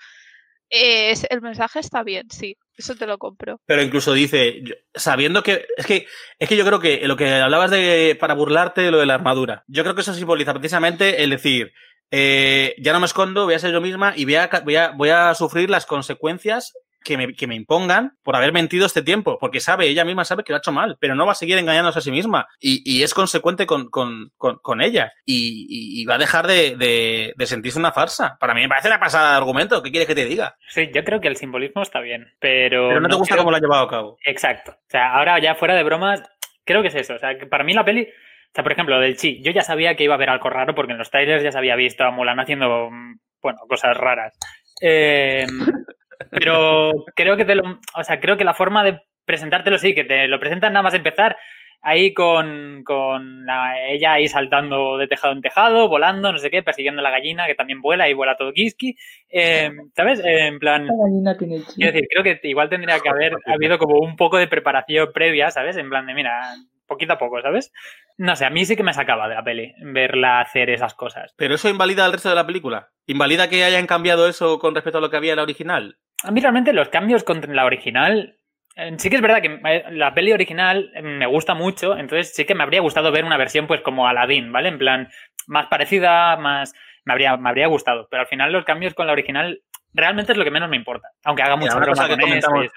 [0.69, 3.59] Es- el mensaje está bien, sí, eso te lo compro.
[3.65, 4.61] Pero incluso dice,
[4.93, 5.65] sabiendo que.
[5.77, 6.05] Es que,
[6.37, 9.15] es que yo creo que lo que hablabas de para burlarte de lo de la
[9.15, 9.63] armadura.
[9.67, 11.71] Yo creo que eso simboliza precisamente el decir.
[12.11, 14.89] eh, ya no me escondo, voy a ser yo misma y voy a, voy a,
[14.91, 19.37] voy a sufrir las consecuencias que me, que me impongan por haber mentido este tiempo,
[19.39, 21.57] porque sabe, ella misma sabe que lo ha hecho mal, pero no va a seguir
[21.57, 26.05] engañándose a sí misma y, y es consecuente con, con, con, con ella y, y-
[26.05, 28.37] va a dejar de, de, de sentirse una farsa.
[28.39, 30.55] Para mí me parece una pasada de argumento, ¿qué quieres que te diga?
[30.69, 32.87] Sí, yo creo que el simbolismo está bien, pero.
[32.89, 34.17] Pero no te gusta creo- cómo lo ha llevado a cabo.
[34.25, 34.71] Exacto.
[34.71, 36.21] O sea, ahora ya fuera de bromas,
[36.65, 37.13] creo que es eso.
[37.15, 38.03] O sea, que para mí la peli.
[38.03, 40.73] O sea, por ejemplo, del Chi, yo ya sabía que iba a haber algo raro
[40.73, 44.35] porque en los trailers ya se había visto a Mulan haciendo, mm, bueno, cosas raras.
[44.81, 45.45] Eh,
[46.31, 50.03] pero creo que te lo, o sea, creo que la forma de presentártelo sí, que
[50.03, 51.37] te lo presentan nada más empezar
[51.81, 56.61] ahí con, con la- ella ahí saltando de tejado en tejado, volando, no sé qué,
[56.61, 58.97] persiguiendo a la gallina que también vuela y vuela todo kiski.
[59.29, 60.19] Eh, ¿Sabes?
[60.19, 61.75] Eh, en plan, La gallina tiene chip.
[61.75, 65.51] quiero decir, creo que igual tendría que haber habido como un poco de preparación previa,
[65.51, 65.77] ¿sabes?
[65.77, 66.41] En plan de, mira,
[66.85, 67.71] poquito a poco, ¿sabes?
[68.17, 71.33] No sé, a mí sí que me sacaba de la peli verla hacer esas cosas.
[71.37, 72.89] Pero eso invalida el resto de la película.
[73.05, 75.95] ¿Invalida que hayan cambiado eso con respecto a lo que había en la original?
[76.23, 78.37] A mí realmente los cambios con la original.
[78.75, 82.33] eh, Sí que es verdad que eh, la peli original eh, me gusta mucho, entonces
[82.33, 84.69] sí que me habría gustado ver una versión pues como Aladdin, ¿vale?
[84.69, 85.09] En plan,
[85.47, 86.73] más parecida, más...
[87.05, 89.61] Me habría, me habría gustado, pero al final los cambios con la original
[89.93, 92.21] realmente es lo que menos me importa, aunque haga Mira, mucha una broma cosa que
[92.21, 92.73] con comentamos- eso.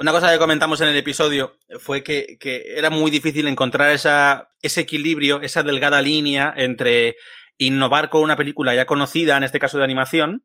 [0.00, 4.50] Una cosa que comentamos en el episodio fue que, que era muy difícil encontrar esa,
[4.60, 7.16] ese equilibrio, esa delgada línea entre
[7.56, 10.44] innovar con una película ya conocida, en este caso de animación,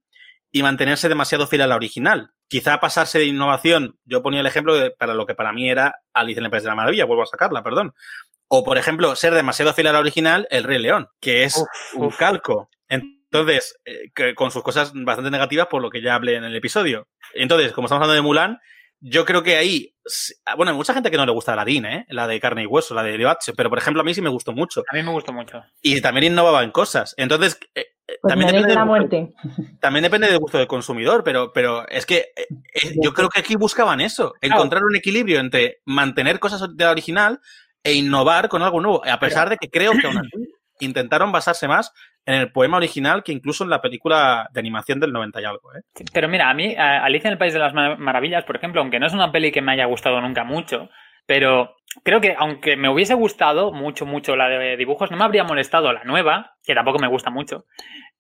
[0.51, 2.29] y mantenerse demasiado fiel a la original.
[2.47, 6.01] Quizá pasarse de innovación, yo ponía el ejemplo de, para lo que para mí era
[6.13, 7.93] Alice en el País de la Maravilla, vuelvo a sacarla, perdón.
[8.47, 11.67] O, por ejemplo, ser demasiado fiel a la original, El Rey León, que es Uf,
[11.95, 12.17] un uf.
[12.17, 12.69] calco.
[12.87, 16.55] Entonces, eh, que- con sus cosas bastante negativas por lo que ya hablé en el
[16.55, 17.07] episodio.
[17.33, 18.59] Entonces, como estamos hablando de Mulan,
[19.01, 22.05] yo creo que ahí, s- bueno, hay mucha gente que no le gusta Aladdin, ¿eh?
[22.09, 24.29] La de carne y hueso, la de Leoach, pero por ejemplo a mí sí me
[24.29, 24.83] gustó mucho.
[24.89, 25.63] A mí me gustó mucho.
[25.81, 27.13] Y también innovaba en cosas.
[27.17, 29.29] Entonces, eh, Pues también, depende la del
[29.79, 33.39] también depende del gusto del consumidor, pero, pero es que eh, eh, yo creo que
[33.39, 37.39] aquí buscaban eso, encontrar un equilibrio entre mantener cosas de la original
[37.83, 40.29] e innovar con algo nuevo, a pesar de que creo que aún así
[40.81, 41.91] intentaron basarse más
[42.25, 45.73] en el poema original que incluso en la película de animación del 90 y algo.
[45.73, 45.81] ¿eh?
[46.13, 48.99] Pero mira, a mí, Alicia en el País de las Mar- Maravillas, por ejemplo, aunque
[48.99, 50.89] no es una peli que me haya gustado nunca mucho,
[51.25, 55.43] pero creo que aunque me hubiese gustado mucho, mucho la de dibujos, no me habría
[55.43, 57.65] molestado la nueva, que tampoco me gusta mucho,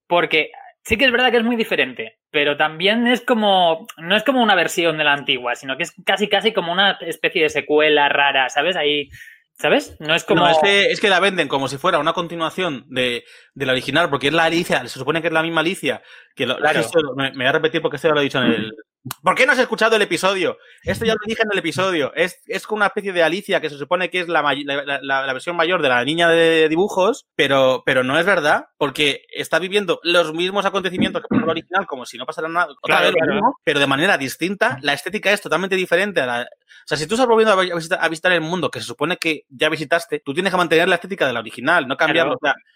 [0.07, 0.51] porque
[0.83, 4.41] sí que es verdad que es muy diferente, pero también es como, no es como
[4.41, 8.07] una versión de la antigua, sino que es casi, casi como una especie de secuela
[8.07, 8.75] rara, ¿sabes?
[8.75, 9.09] Ahí,
[9.57, 9.97] ¿sabes?
[9.99, 10.41] No es como...
[10.41, 13.71] No, es que, es que la venden como si fuera una continuación de, de la
[13.71, 16.01] original, porque es la Alicia, se supone que es la misma Alicia,
[16.35, 16.79] que lo, Claro.
[16.79, 18.73] esto me, me voy a repetir porque esto ya lo he dicho en el...
[19.21, 20.57] ¿Por qué no has escuchado el episodio?
[20.83, 22.11] Esto ya lo dije en el episodio.
[22.15, 24.83] Es, es como una especie de Alicia que se supone que es la, may- la,
[24.83, 28.65] la- la- la versión mayor de la niña de dibujos, pero, pero no es verdad,
[28.77, 32.65] porque está viviendo los mismos acontecimientos que la original, como si no pasara nada.
[32.81, 33.33] Otra Claro, vez claro.
[33.33, 34.79] mismo, pero de manera distinta.
[34.81, 37.71] La estética es totalmente diferente a la, o sea, si tú estás volviendo a vi-
[37.71, 40.57] a visitar, a visitar el mundo que se supone que ya visitaste, tú tienes que
[40.57, 42.37] mantener la estética de la original, no cambiarlo.
[42.37, 42.55] Claro.
[42.55, 42.71] O sea,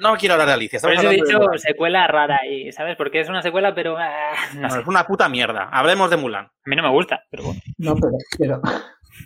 [0.00, 0.80] no quiero hablar de Alicia.
[0.80, 2.96] Por eso he de dicho secuela rara y, ¿sabes?
[2.96, 4.80] Porque es una secuela, pero ah, no No, sé.
[4.80, 5.68] es una puta mierda.
[5.72, 6.44] Hablemos de Mulan.
[6.46, 7.60] A mí no me gusta, pero bueno.
[7.78, 8.62] No, pero, pero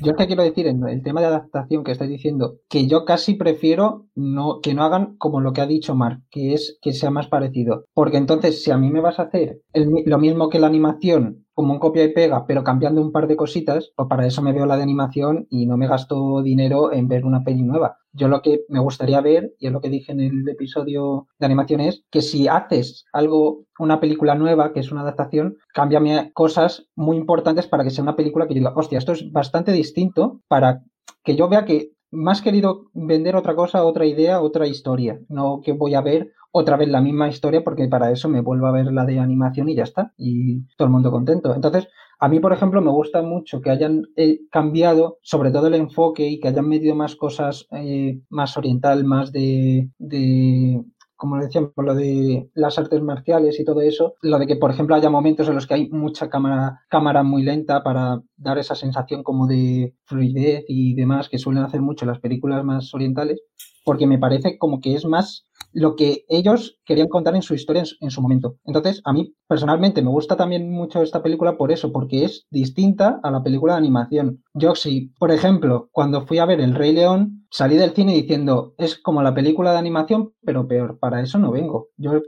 [0.02, 3.34] yo te quiero decir en el tema de adaptación que estáis diciendo, que yo casi
[3.34, 7.10] prefiero no, que no hagan como lo que ha dicho Mark, que es que sea
[7.10, 7.84] más parecido.
[7.94, 11.46] Porque entonces, si a mí me vas a hacer el lo mismo que la animación,
[11.54, 14.52] como un copia y pega, pero cambiando un par de cositas, pues para eso me
[14.52, 17.98] veo la de animación y no me gasto dinero en ver una peli nueva.
[18.12, 21.46] Yo lo que me gustaría ver, y es lo que dije en el episodio de
[21.46, 26.86] animación, es que si haces algo, una película nueva, que es una adaptación, cámbiame cosas
[26.96, 30.82] muy importantes para que sea una película que diga, hostia, esto es bastante distinto para
[31.22, 31.92] que yo vea que
[32.26, 35.20] has querido vender otra cosa, otra idea, otra historia.
[35.28, 38.66] No que voy a ver otra vez la misma historia porque para eso me vuelvo
[38.66, 40.12] a ver la de animación y ya está.
[40.16, 41.54] Y todo el mundo contento.
[41.54, 45.74] Entonces, a mí, por ejemplo, me gusta mucho que hayan eh, cambiado sobre todo el
[45.74, 50.82] enfoque y que hayan metido más cosas eh, más oriental, más de, de
[51.20, 54.94] como decíamos, lo de las artes marciales y todo eso, lo de que, por ejemplo,
[54.94, 59.22] haya momentos en los que hay mucha cámara, cámara muy lenta para dar esa sensación
[59.22, 63.42] como de fluidez y demás que suelen hacer mucho las películas más orientales,
[63.84, 67.80] porque me parece como que es más lo que ellos querían contar en su historia
[67.80, 68.56] en su, en su momento.
[68.64, 73.20] Entonces, a mí personalmente me gusta también mucho esta película por eso, porque es distinta
[73.22, 74.42] a la película de animación.
[74.54, 78.74] Yo sí, por ejemplo, cuando fui a ver El Rey León, salí del cine diciendo,
[78.78, 81.88] es como la película de animación, pero peor, para eso no vengo.
[81.96, 82.20] Yo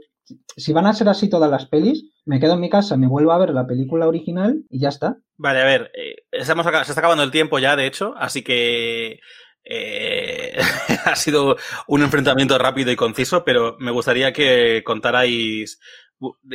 [0.55, 3.31] si van a ser así todas las pelis, me quedo en mi casa, me vuelvo
[3.31, 5.17] a ver la película original y ya está.
[5.37, 9.19] Vale, a ver, eh, estamos se está acabando el tiempo ya, de hecho, así que
[9.65, 10.57] eh,
[11.05, 11.55] ha sido
[11.87, 15.79] un enfrentamiento rápido y conciso, pero me gustaría que contarais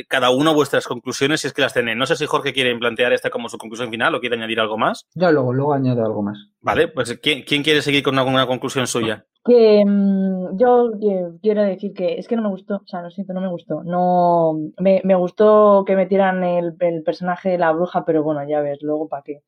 [0.07, 1.97] cada uno vuestras conclusiones si es que las tenéis.
[1.97, 4.77] No sé si Jorge quiere plantear esta como su conclusión final o quiere añadir algo
[4.77, 5.07] más.
[5.13, 6.37] Ya luego, luego añado algo más.
[6.61, 9.25] Vale, pues ¿quién, quién quiere seguir con alguna conclusión suya?
[9.45, 13.11] Que mm, yo que- quiero decir que es que no me gustó, o sea, lo
[13.11, 13.83] siento, no me gustó.
[13.83, 18.61] No, me, me gustó que metieran el, el personaje de la bruja, pero bueno, ya
[18.61, 19.43] ves, luego para qué.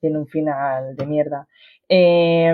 [0.00, 1.48] Tiene un final de mierda.
[1.88, 2.52] Eh,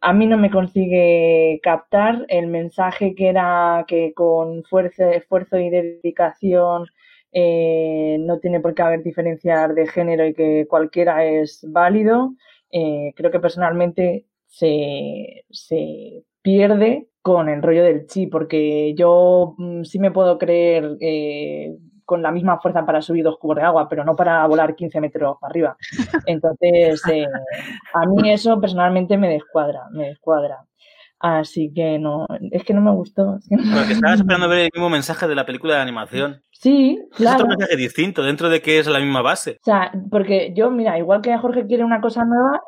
[0.00, 5.70] a mí no me consigue captar el mensaje que era que con fuerza, esfuerzo y
[5.70, 6.86] dedicación
[7.32, 12.34] eh, no tiene por qué haber diferenciar de género y que cualquiera es válido.
[12.70, 19.84] Eh, creo que personalmente se, se pierde con el rollo del chi, porque yo mm,
[19.84, 23.88] sí me puedo creer eh, con la misma fuerza para subir dos cubos de agua,
[23.88, 25.76] pero no para volar 15 metros para arriba.
[26.26, 27.26] Entonces, eh,
[27.94, 30.58] a mí eso personalmente me descuadra, me descuadra.
[31.20, 33.36] Así que no, es que no me gustó.
[33.36, 36.42] es que no- Porque estabas esperando ver el mismo mensaje de la película de animación.
[36.52, 37.36] Sí, Es claro.
[37.36, 39.52] otro mensaje distinto, dentro de que es la misma base.
[39.62, 42.60] O sea, porque yo, mira, igual que Jorge quiere una cosa nueva,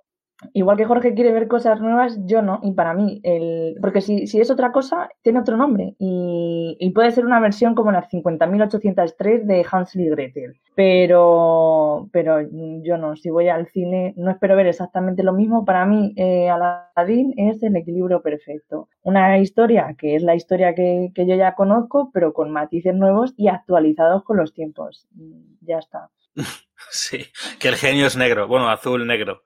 [0.53, 2.61] igual que Jorge quiere ver cosas nuevas, yo no.
[2.63, 3.77] Y para mí, el...
[3.81, 5.95] porque si, si es otra cosa, tiene otro nombre.
[5.99, 10.61] Y, y puede ser una versión como las 50.803 de Hansel y Gretel.
[10.75, 12.41] Pero, pero
[12.83, 15.65] yo no, si voy al cine, no espero ver exactamente lo mismo.
[15.65, 18.89] Para mí, eh, Aladdin es el equilibrio perfecto.
[19.03, 23.33] Una historia que es la historia que, que yo ya conozco, pero con matices nuevos
[23.37, 25.07] y actualizados con los tiempos.
[25.17, 26.11] Y Ya está.
[26.91, 27.25] Sí,
[27.59, 28.47] que el genio es negro.
[28.47, 29.43] Bueno, azul, negro.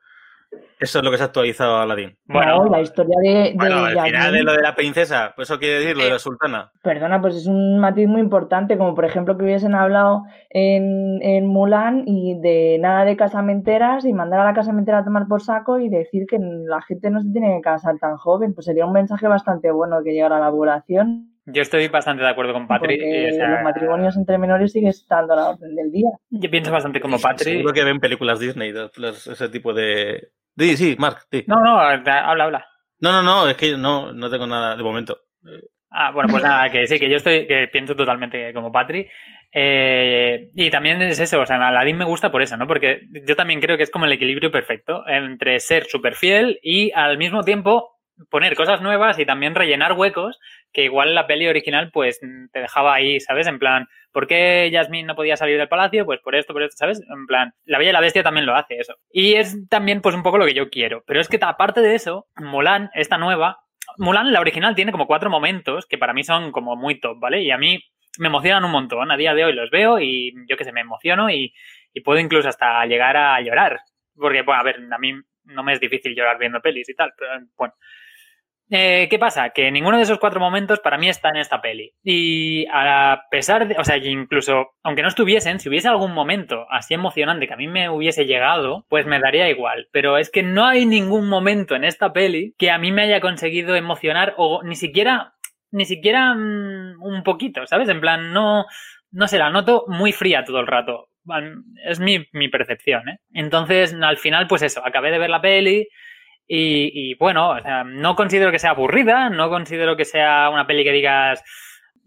[0.81, 2.17] Eso es lo que se ha actualizado Aladdin.
[2.25, 5.59] Bueno, la historia de, de Bueno, al final de lo de la princesa, pues eso
[5.59, 6.73] quiere decir lo de la sultana.
[6.83, 11.47] perdona, pues es un matiz muy importante, como por ejemplo que hubiesen hablado en, en
[11.47, 15.79] Mulan y de nada de casamenteras y mandar a la casamentera a tomar por saco
[15.79, 18.93] y decir que la gente no se tiene que casar tan joven, pues sería un
[18.93, 22.97] mensaje bastante bueno que llegara a la población, yo estoy bastante de acuerdo con Patri.
[22.97, 26.09] porque y, o sea, los matrimonios entre menores sigue estando a la orden del día.
[26.29, 27.53] Yo pienso bastante como Patri.
[27.57, 30.29] Seguro que ven películas Disney, los- ese tipo de...
[30.57, 31.45] Sí, sí, Mark, sí.
[31.47, 32.67] No, no, habla, habla.
[33.01, 35.19] No, no, no, es que no, no tengo nada de momento.
[35.91, 39.09] Ah, bueno, pues nada, que sí, que yo estoy, que pienso totalmente como Patri.
[39.53, 42.67] Eh, y también es eso, o sea, Aladdin me gusta por eso, ¿no?
[42.69, 46.93] Porque yo también creo que es como el equilibrio perfecto entre ser súper fiel y
[46.93, 50.39] al mismo tiempo poner cosas nuevas y también rellenar huecos
[50.73, 52.21] que igual la peli original pues
[52.53, 53.47] te dejaba ahí, ¿sabes?
[53.47, 56.05] En plan, ¿por qué Jasmine no podía salir del palacio?
[56.05, 57.03] Pues por esto, por esto, ¿sabes?
[57.09, 58.97] En plan, La Bella y la Bestia también lo hace eso.
[59.11, 61.03] Y es también pues un poco lo que yo quiero.
[61.07, 63.61] Pero es que aparte de eso, Mulan, esta nueva,
[63.99, 67.43] Mulan, la original, tiene como cuatro momentos que para mí son como muy top, ¿vale?
[67.43, 67.83] Y a mí
[68.19, 69.11] me emocionan un montón.
[69.11, 71.53] A día de hoy los veo y yo que sé, me emociono y,
[71.93, 73.81] y puedo incluso hasta llegar a llorar.
[74.15, 77.13] Porque, bueno, a ver, a mí no me es difícil llorar viendo pelis y tal,
[77.17, 77.75] pero bueno.
[78.73, 79.51] Eh, ¿Qué pasa?
[79.51, 81.93] Que ninguno de esos cuatro momentos para mí está en esta peli.
[82.05, 86.95] Y a pesar de, o sea, incluso, aunque no estuviesen, si hubiese algún momento así
[86.95, 89.89] emocionante que a mí me hubiese llegado, pues me daría igual.
[89.91, 93.21] Pero es que no hay ningún momento en esta peli que a mí me haya
[93.21, 95.35] conseguido emocionar o ni siquiera,
[95.73, 97.89] ni siquiera mm, un poquito, ¿sabes?
[97.89, 98.67] En plan, no,
[99.11, 101.09] no sé, la noto muy fría todo el rato.
[101.85, 103.19] Es mi, mi percepción, ¿eh?
[103.35, 105.89] Entonces, al final, pues eso, acabé de ver la peli
[106.53, 110.67] y, y, bueno, o sea, no considero que sea aburrida, no considero que sea una
[110.67, 111.45] peli que digas,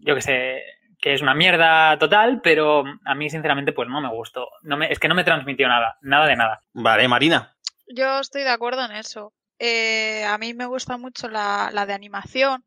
[0.00, 0.62] yo que sé,
[1.00, 4.50] que es una mierda total, pero a mí sinceramente pues no me gustó.
[4.60, 6.62] No me, es que no me transmitió nada, nada de nada.
[6.74, 7.56] Vale, Marina.
[7.88, 9.32] Yo estoy de acuerdo en eso.
[9.58, 12.66] Eh, a mí me gusta mucho la, la de animación,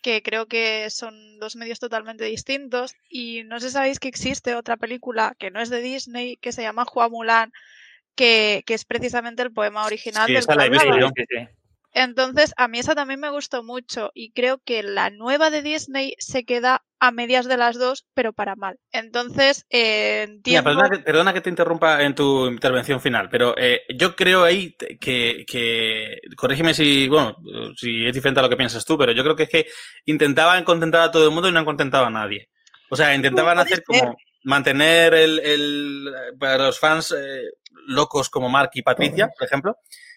[0.00, 2.94] que creo que son dos medios totalmente distintos.
[3.10, 6.52] Y no sé si sabéis que existe otra película que no es de Disney, que
[6.52, 7.52] se llama Hua Mulan,
[8.14, 11.12] que, que es precisamente el poema original Sí, del que la.
[11.96, 16.16] Entonces, a mí esa también me gustó mucho y creo que la nueva de Disney
[16.18, 18.80] se queda a medias de las dos, pero para mal.
[18.90, 23.82] Entonces, eh, Mira, perdona, que, perdona que te interrumpa en tu intervención final, pero eh,
[23.96, 27.36] yo creo ahí que, que, corrígeme si, bueno,
[27.76, 29.66] si es diferente a lo que piensas tú, pero yo creo que es que
[30.06, 32.48] intentaban contentar a todo el mundo y no han contentado a nadie.
[32.90, 37.50] O sea, intentaban hacer como mantener el, el para los fans eh,
[37.86, 39.76] locos como Mark y Patricia, por ejemplo,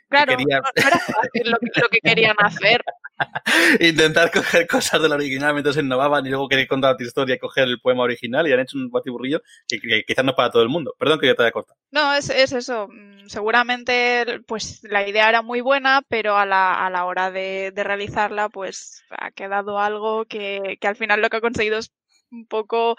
[0.09, 2.81] Claro, quería- no, no era fácil lo, que- lo que querían hacer.
[3.79, 7.65] intentar coger cosas del original mientras innovaban y luego querer contar otra historia y coger
[7.65, 10.61] el poema original y han hecho un batiburrillo que, que quizás no es para todo
[10.63, 10.93] el mundo.
[10.99, 11.77] Perdón que yo te haya cortado.
[11.91, 12.87] No, es, es eso.
[12.89, 17.71] Mm, Seguramente, pues la idea era muy buena, pero a la, a la hora de,
[17.73, 21.91] de realizarla, pues ha quedado algo que, que al final lo que ha conseguido es
[22.31, 22.95] un poco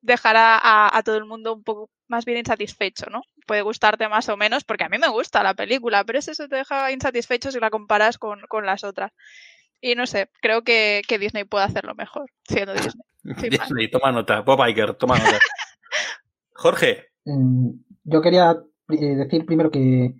[0.00, 3.22] dejar a, a- a todo el mundo un poco más bien insatisfecho, ¿no?
[3.46, 6.48] Puede gustarte más o menos, porque a mí me gusta la película, pero es eso,
[6.48, 9.12] te deja insatisfecho si la comparas con, con las otras.
[9.80, 13.50] Y no sé, creo que, que Disney puede hacerlo mejor, siendo Disney.
[13.50, 14.40] Disney, toma nota.
[14.40, 15.38] Bob Iger, toma nota.
[16.54, 17.70] Jorge, Mm,
[18.04, 18.56] Yo quería
[18.88, 20.14] eh, decir primero que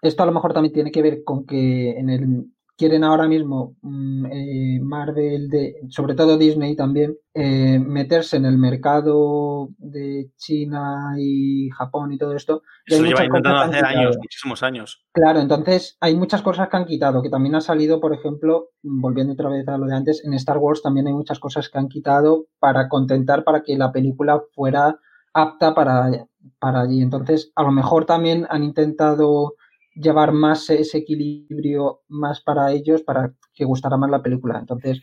[0.00, 3.76] esto a lo mejor también tiene que ver con que en el quieren ahora mismo
[3.82, 11.14] mm, eh, Marvel, de, sobre todo Disney también, eh, meterse en el mercado de China
[11.18, 12.62] y Japón y todo esto.
[12.86, 15.04] y eso lleva intentando hacer años, muchísimos años.
[15.12, 19.32] Claro, entonces hay muchas cosas que han quitado, que también ha salido, por ejemplo, volviendo
[19.32, 21.88] otra vez a lo de antes, en Star Wars también hay muchas cosas que han
[21.88, 24.98] quitado para contentar para que la película fuera
[25.32, 26.26] apta para,
[26.58, 27.02] para allí.
[27.02, 29.54] Entonces, a lo mejor también han intentado
[29.96, 34.58] llevar más ese equilibrio más para ellos para que gustara más la película.
[34.58, 35.02] Entonces,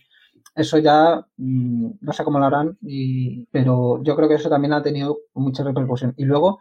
[0.55, 4.73] eso ya mm, no sé cómo lo harán, y, pero yo creo que eso también
[4.73, 6.13] ha tenido mucha repercusión.
[6.17, 6.59] Y luego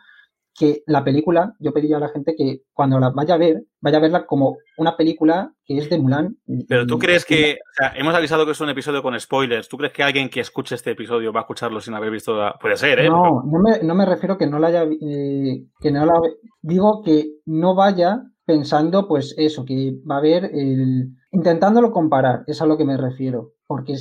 [0.55, 3.99] que la película, yo pediría a la gente que cuando la vaya a ver, vaya
[3.99, 6.37] a verla como una película que es de Mulan.
[6.69, 9.79] Pero tú crees que, o sea, hemos avisado que es un episodio con spoilers, ¿tú
[9.79, 12.37] crees que alguien que escuche este episodio va a escucharlo sin haber visto?
[12.37, 12.55] La...
[12.61, 13.09] Puede ser, ¿eh?
[13.09, 16.21] No, no me, no me refiero que no la haya, eh, que no la,
[16.61, 22.61] digo que no vaya pensando, pues eso, que va a haber el, intentándolo comparar, es
[22.61, 23.95] a lo que me refiero, porque,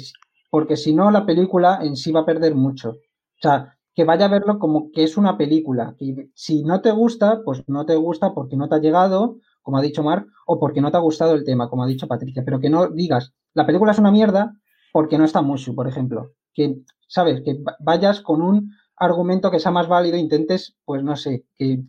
[0.50, 2.90] porque si no la película en sí va a perder mucho.
[2.90, 5.96] O sea, que vaya a verlo como que es una película.
[6.00, 9.78] Y si no te gusta, pues no te gusta porque no te ha llegado, como
[9.78, 12.44] ha dicho Mark, o porque no te ha gustado el tema, como ha dicho Patricia.
[12.46, 14.54] Pero que no digas, la película es una mierda
[14.94, 16.32] porque no está Mushu, por ejemplo.
[16.54, 16.78] Que,
[17.08, 17.42] ¿sabes?
[17.44, 21.84] Que vayas con un argumento que sea más válido, intentes, pues no sé, que,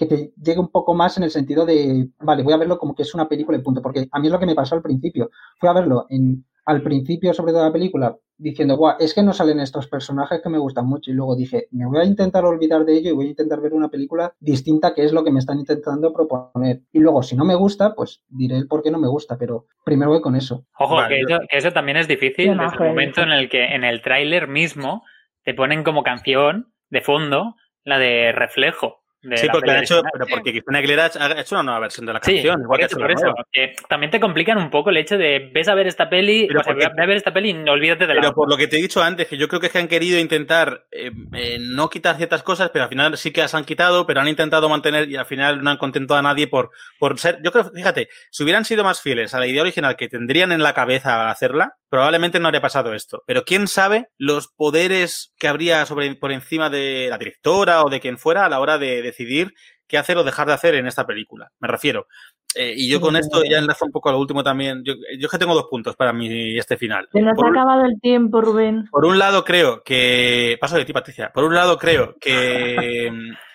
[0.00, 2.94] que te llegue un poco más en el sentido de, vale, voy a verlo como
[2.94, 3.82] que es una película y punto.
[3.82, 5.30] Porque a mí es lo que me pasó al principio.
[5.58, 9.34] Fui a verlo en, al principio, sobre todo la película, diciendo, Guau, es que no
[9.34, 11.10] salen estos personajes que me gustan mucho.
[11.10, 13.74] Y luego dije, me voy a intentar olvidar de ello y voy a intentar ver
[13.74, 16.80] una película distinta que es lo que me están intentando proponer.
[16.92, 19.66] Y luego, si no me gusta, pues diré el por qué no me gusta, pero
[19.84, 20.64] primero voy con eso.
[20.78, 24.48] Ojo, que, eso, también es difícil desde el momento en el que en el tráiler
[24.48, 25.02] mismo
[25.44, 28.99] te ponen como canción de fondo la de reflejo
[29.36, 32.20] sí, porque han hecho, pero porque Cristina Aguilera ha hecho una nueva versión de la
[32.20, 32.62] canción.
[32.66, 33.34] por eso, por eso.
[33.88, 36.74] también te complican un poco el hecho de ves a ver esta peli, o sea,
[36.74, 38.20] ve a ver esta peli y no olvídate de la.
[38.20, 39.88] Pero por lo que te he dicho antes, que yo creo que, es que han
[39.88, 43.64] querido intentar eh, eh, no quitar ciertas cosas, pero al final sí que las han
[43.64, 47.18] quitado, pero han intentado mantener y al final no han contentado a nadie por, por
[47.18, 47.40] ser.
[47.42, 50.62] Yo creo, fíjate, si hubieran sido más fieles a la idea original que tendrían en
[50.62, 53.22] la cabeza al hacerla, probablemente no habría pasado esto.
[53.26, 58.00] Pero quién sabe los poderes que habría sobre, por encima de la directora o de
[58.00, 59.52] quien fuera a la hora de decidir
[59.86, 61.50] qué hacer o dejar de hacer en esta película.
[61.58, 62.06] Me refiero.
[62.54, 64.82] Eh, y yo con esto ya enlazo un poco a lo último también.
[64.84, 67.08] Yo, yo que tengo dos puntos para mí este final.
[67.12, 68.88] Se nos ha acabado el tiempo, Rubén.
[68.90, 70.56] Por un lado creo que...
[70.60, 71.30] Paso de ti, Patricia.
[71.34, 73.10] Por un lado creo que...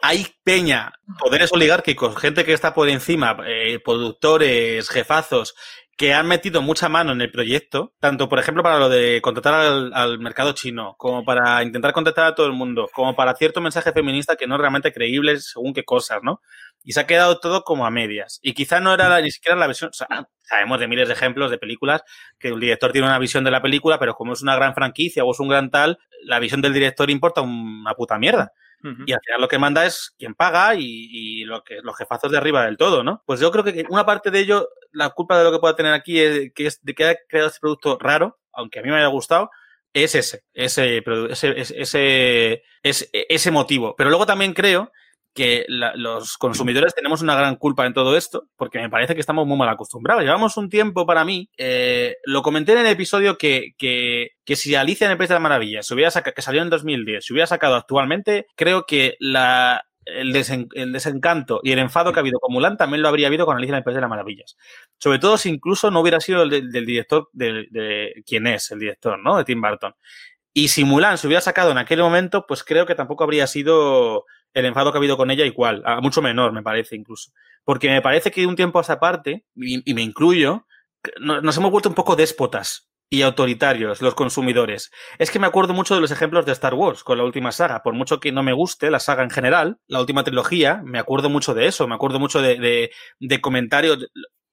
[0.00, 5.54] hay peña, poderes oligárquicos, gente que está por encima, eh, productores, jefazos,
[5.98, 9.54] que han metido mucha mano en el proyecto, tanto por ejemplo para lo de contratar
[9.92, 13.90] al, mercado chino, como para intentar contactar a todo el mundo, como para cierto mensaje
[13.90, 16.40] feminista que no es realmente creíble según qué cosas, ¿no?
[16.84, 18.38] Y se ha quedado todo como a medias.
[18.42, 19.90] Y quizá no era ni siquiera la o sea,
[20.40, 22.02] sabemos de miles de ejemplos de películas
[22.38, 25.24] que el director tiene una visión de la película, pero como es una gran franquicia
[25.24, 28.52] o es un gran tal, la visión del director importa una puta mierda.
[28.80, 32.38] Y al final lo que manda es quien paga y, lo que, los jefazos de
[32.38, 33.22] arriba del todo, ¿no?
[33.26, 35.92] Pues yo creo que una parte de ello, la culpa de lo que pueda tener
[35.92, 38.96] aquí es, que es de que haya creado este producto raro, aunque a mí me
[38.96, 39.50] haya gustado,
[39.92, 43.94] es ese, ese, ese, ese, ese, motivo.
[43.96, 44.90] Pero luego también creo
[45.34, 49.46] que los consumidores tenemos una gran culpa en todo esto, porque me parece que estamos
[49.46, 50.24] muy mal acostumbrados.
[50.24, 54.74] Llevamos un tiempo para mí, eh, lo comenté en el episodio que, que, que si
[54.74, 55.88] Alicia en el País de las Maravillas
[56.34, 61.78] que salió en 2010, se hubiera sacado actualmente, creo que la, el, desencanto y el
[61.78, 63.94] enfado que ha habido con Mulan también lo habría habido con Alicia en el País
[63.94, 64.56] de las Maravillas.
[64.98, 68.78] Sobre todo si incluso no hubiera sido el del director, de, de, quién es el
[68.78, 69.36] director, ¿no?
[69.36, 69.94] De Tim Burton.
[70.52, 74.24] Y si Mulan se hubiera sacado en aquel momento, pues creo que tampoco habría sido
[74.54, 77.32] el enfado que ha habido con ella igual, a mucho menor, me parece incluso.
[77.64, 80.66] Porque me parece que un tiempo a esa parte, y, me incluyo,
[81.20, 84.90] nos hemos vuelto un poco déspotas y autoritarios los consumidores.
[85.18, 87.82] Es que me acuerdo mucho de los ejemplos de Star Wars con la última saga.
[87.82, 91.30] Por mucho que no me guste la saga en general, la última trilogía, me acuerdo
[91.30, 93.98] mucho de eso, me acuerdo mucho de, de, comentarios.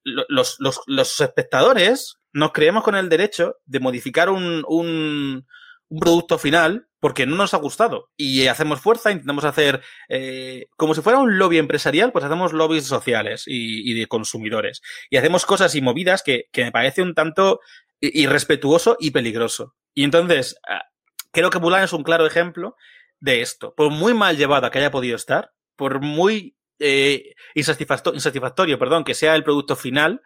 [0.03, 5.45] Los, los, los, espectadores nos creemos con el derecho de modificar un, un,
[5.89, 8.09] un producto final porque no nos ha gustado.
[8.17, 12.87] Y hacemos fuerza, intentamos hacer, eh, como si fuera un lobby empresarial, pues hacemos lobbies
[12.87, 14.81] sociales y, de consumidores.
[15.11, 17.59] Y hacemos cosas y movidas que, me parece un tanto
[17.99, 19.75] irrespetuoso y peligroso.
[19.93, 20.83] Y entonces, ah,
[21.31, 22.75] creo que Mulan es un claro ejemplo
[23.19, 23.73] de esto.
[23.75, 29.35] Por muy mal llevada que haya podido estar, por muy eh, insatisfactorio, perdón, que sea
[29.35, 30.21] el producto final,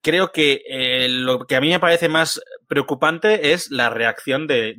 [0.00, 2.40] creo que eh, lo que a mí me parece más
[2.74, 4.74] preocupante es la reacción de,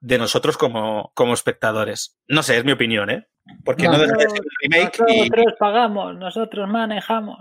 [0.00, 2.20] de, nosotros como, como, espectadores.
[2.28, 3.26] No sé, es mi opinión, ¿eh?
[3.64, 4.98] Porque no, de ser un remake.
[5.00, 7.38] Nosotros pagamos, nosotros manejamos.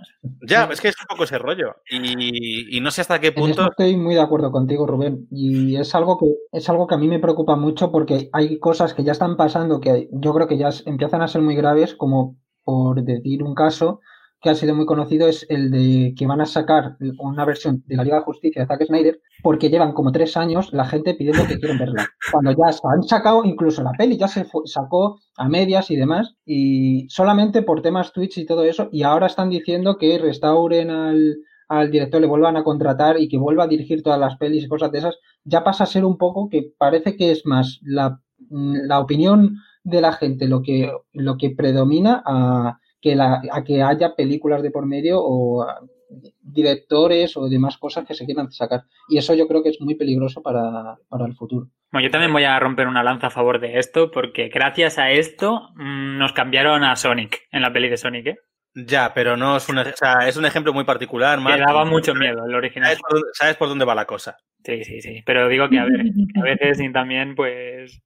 [0.47, 1.75] Ya, es que es un poco ese rollo.
[1.89, 3.69] Y, y no sé hasta qué punto.
[3.69, 5.27] estoy muy de acuerdo contigo, Rubén.
[5.29, 8.93] Y es algo que es algo que a mí me preocupa mucho porque hay cosas
[8.93, 12.37] que ya están pasando que yo creo que ya empiezan a ser muy graves, como
[12.63, 13.99] por decir un caso,
[14.41, 17.97] que ha sido muy conocido es el de que van a sacar una versión de
[17.97, 21.45] la Liga de Justicia de Zack Snyder porque llevan como tres años la gente pidiendo
[21.45, 22.07] que quieren verla.
[22.31, 26.35] Cuando ya se han sacado incluso la peli, ya se sacó a medias y demás
[26.45, 31.37] y solamente por temas Twitch y todo eso y ahora están diciendo que restauren al,
[31.67, 34.67] al director, le vuelvan a contratar y que vuelva a dirigir todas las pelis y
[34.67, 38.21] cosas de esas, ya pasa a ser un poco que parece que es más la,
[38.49, 43.81] la opinión de la gente lo que, lo que predomina a que, la, a que
[43.81, 45.79] haya películas de por medio o a
[46.41, 48.83] directores o demás cosas que se quieran sacar.
[49.07, 51.67] Y eso yo creo que es muy peligroso para, para el futuro.
[51.91, 55.11] Bueno, yo también voy a romper una lanza a favor de esto, porque gracias a
[55.11, 58.37] esto mm, nos cambiaron a Sonic en la peli de Sonic, ¿eh?
[58.75, 61.39] Ya, pero no es un, o sea, es un ejemplo muy particular.
[61.39, 61.59] Marc.
[61.59, 62.89] daba mucho miedo el original.
[62.89, 64.37] ¿Sabes por, dónde, sabes por dónde va la cosa?
[64.63, 65.23] Sí, sí, sí.
[65.25, 68.01] Pero digo que a ver, que a veces y también, pues.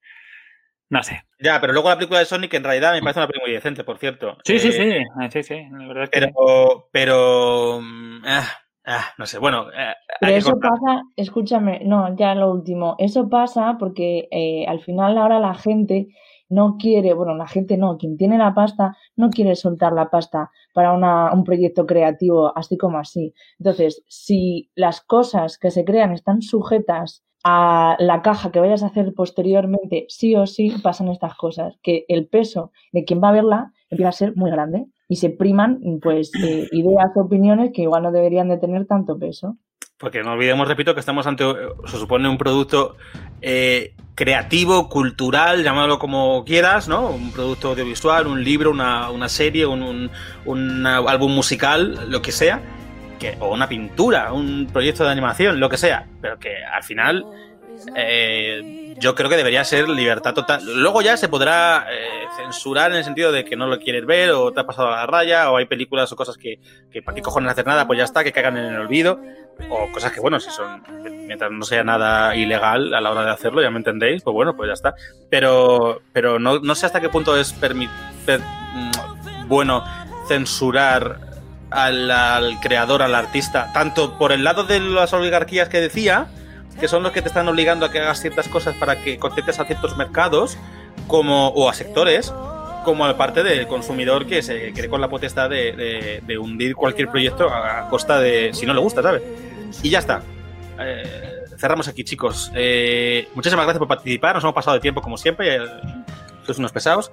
[0.94, 1.24] No sé.
[1.39, 3.84] Ya, pero luego la película de Sonic en realidad me parece una película muy decente,
[3.84, 4.38] por cierto.
[4.44, 5.32] Sí, sí, Eh, sí.
[5.32, 5.68] Sí, sí.
[5.72, 6.20] La verdad es que.
[6.20, 6.26] sí.
[6.36, 8.48] Pero, pero, mm, ah,
[8.86, 10.72] ah, no sé, bueno, eh, Pero eso cortar.
[10.72, 16.10] pasa, escúchame, no, ya lo último, eso pasa porque eh, al final ahora la gente
[16.50, 20.52] no quiere, bueno, la gente no, quien tiene la pasta no quiere soltar la pasta
[20.74, 23.34] para una, un proyecto creativo así como así.
[23.58, 28.88] Entonces, si las cosas que se crean están sujetas a la caja que vayas a
[28.88, 33.34] hacer posteriormente, sí o sí pasan estas cosas, que el peso de quien va a
[33.34, 37.82] verla empieza a ser muy grande y se priman pues eh, ideas o opiniones que
[37.84, 39.58] igual no deberían de tener tanto peso.
[39.98, 41.46] Porque no olvidemos, repito, que estamos ante,
[41.86, 42.96] se supone, un producto
[43.41, 47.10] eh, creativo, cultural, llámalo como quieras, ¿no?
[47.10, 50.12] Un producto audiovisual, un libro, una, una serie, un, un-
[50.46, 52.62] un álbum musical, lo que sea,
[53.39, 57.26] o una pintura, un proyecto de animación, lo que sea, pero que al final
[57.95, 60.61] eh, yo creo que debería ser libertad total.
[60.65, 64.32] Luego ya se podrá eh, censurar en el sentido de que no lo quieres ver
[64.32, 66.59] o te ha pasado a la raya o hay películas o cosas que,
[66.91, 69.19] que para qué cojones hacer nada, pues ya está, que caigan en el olvido
[69.69, 70.84] o cosas que, bueno, si son,
[71.28, 74.55] mientras no sea nada ilegal a la hora de hacerlo, ya me entendéis, pues bueno,
[74.55, 74.95] pues ya está.
[75.30, 79.84] Pero, pero no, no sé hasta qué punto es mm, bueno
[80.28, 81.32] censurar
[81.74, 86.28] al, al creador, al artista, tanto por el lado de las oligarquías que decía,
[86.80, 89.59] que son los que te están obligando a que hagas ciertas cosas para que contentes
[89.59, 90.57] a ciertos mercados,
[91.07, 92.34] como, o a sectores,
[92.86, 96.76] como a parte del consumidor que se cree con la potestad de, de- de hundir
[96.76, 99.21] cualquier proyecto a costa de si no le gusta, ¿sabes?
[99.82, 100.21] Y ya está.
[100.80, 102.51] Eh, cerramos aquí, chicos.
[102.55, 104.36] Eh, muchísimas gracias por participar.
[104.36, 105.55] Nos hemos pasado de tiempo como siempre.
[105.55, 105.59] Eh,
[106.45, 107.09] Sois unos pesados.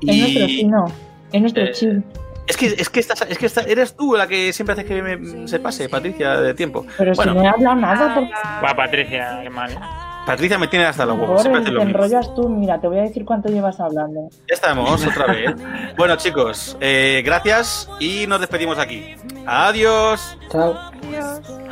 [0.00, 0.84] Es nuestro Y chino,
[1.32, 2.02] es nuestro eh, chill.
[2.46, 5.02] Es que, es que, estás, es que estás- eres tú la que siempre hace que
[5.02, 6.84] me- se pase, Patricia, de tiempo.
[6.98, 7.32] Pero bueno.
[7.32, 8.24] si no he hablado nada, por
[8.60, 9.78] Guau, Patricia, qué mal.
[10.26, 11.28] Patricia me tiene hasta los huevos.
[11.28, 11.90] favor, Siempre te lo mismo.
[11.98, 12.48] enrollas tú.
[12.48, 14.28] Mira, te voy a decir cuánto llevas hablando.
[14.48, 15.52] Ya estamos, otra vez.
[15.96, 19.16] Bueno, chicos, eh, gracias y nos despedimos aquí.
[19.46, 20.38] Adiós.
[20.50, 20.76] Chao.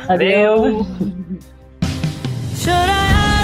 [0.09, 0.85] Adiós.
[2.57, 3.41] Should I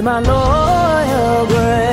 [0.00, 1.91] my loyal grave.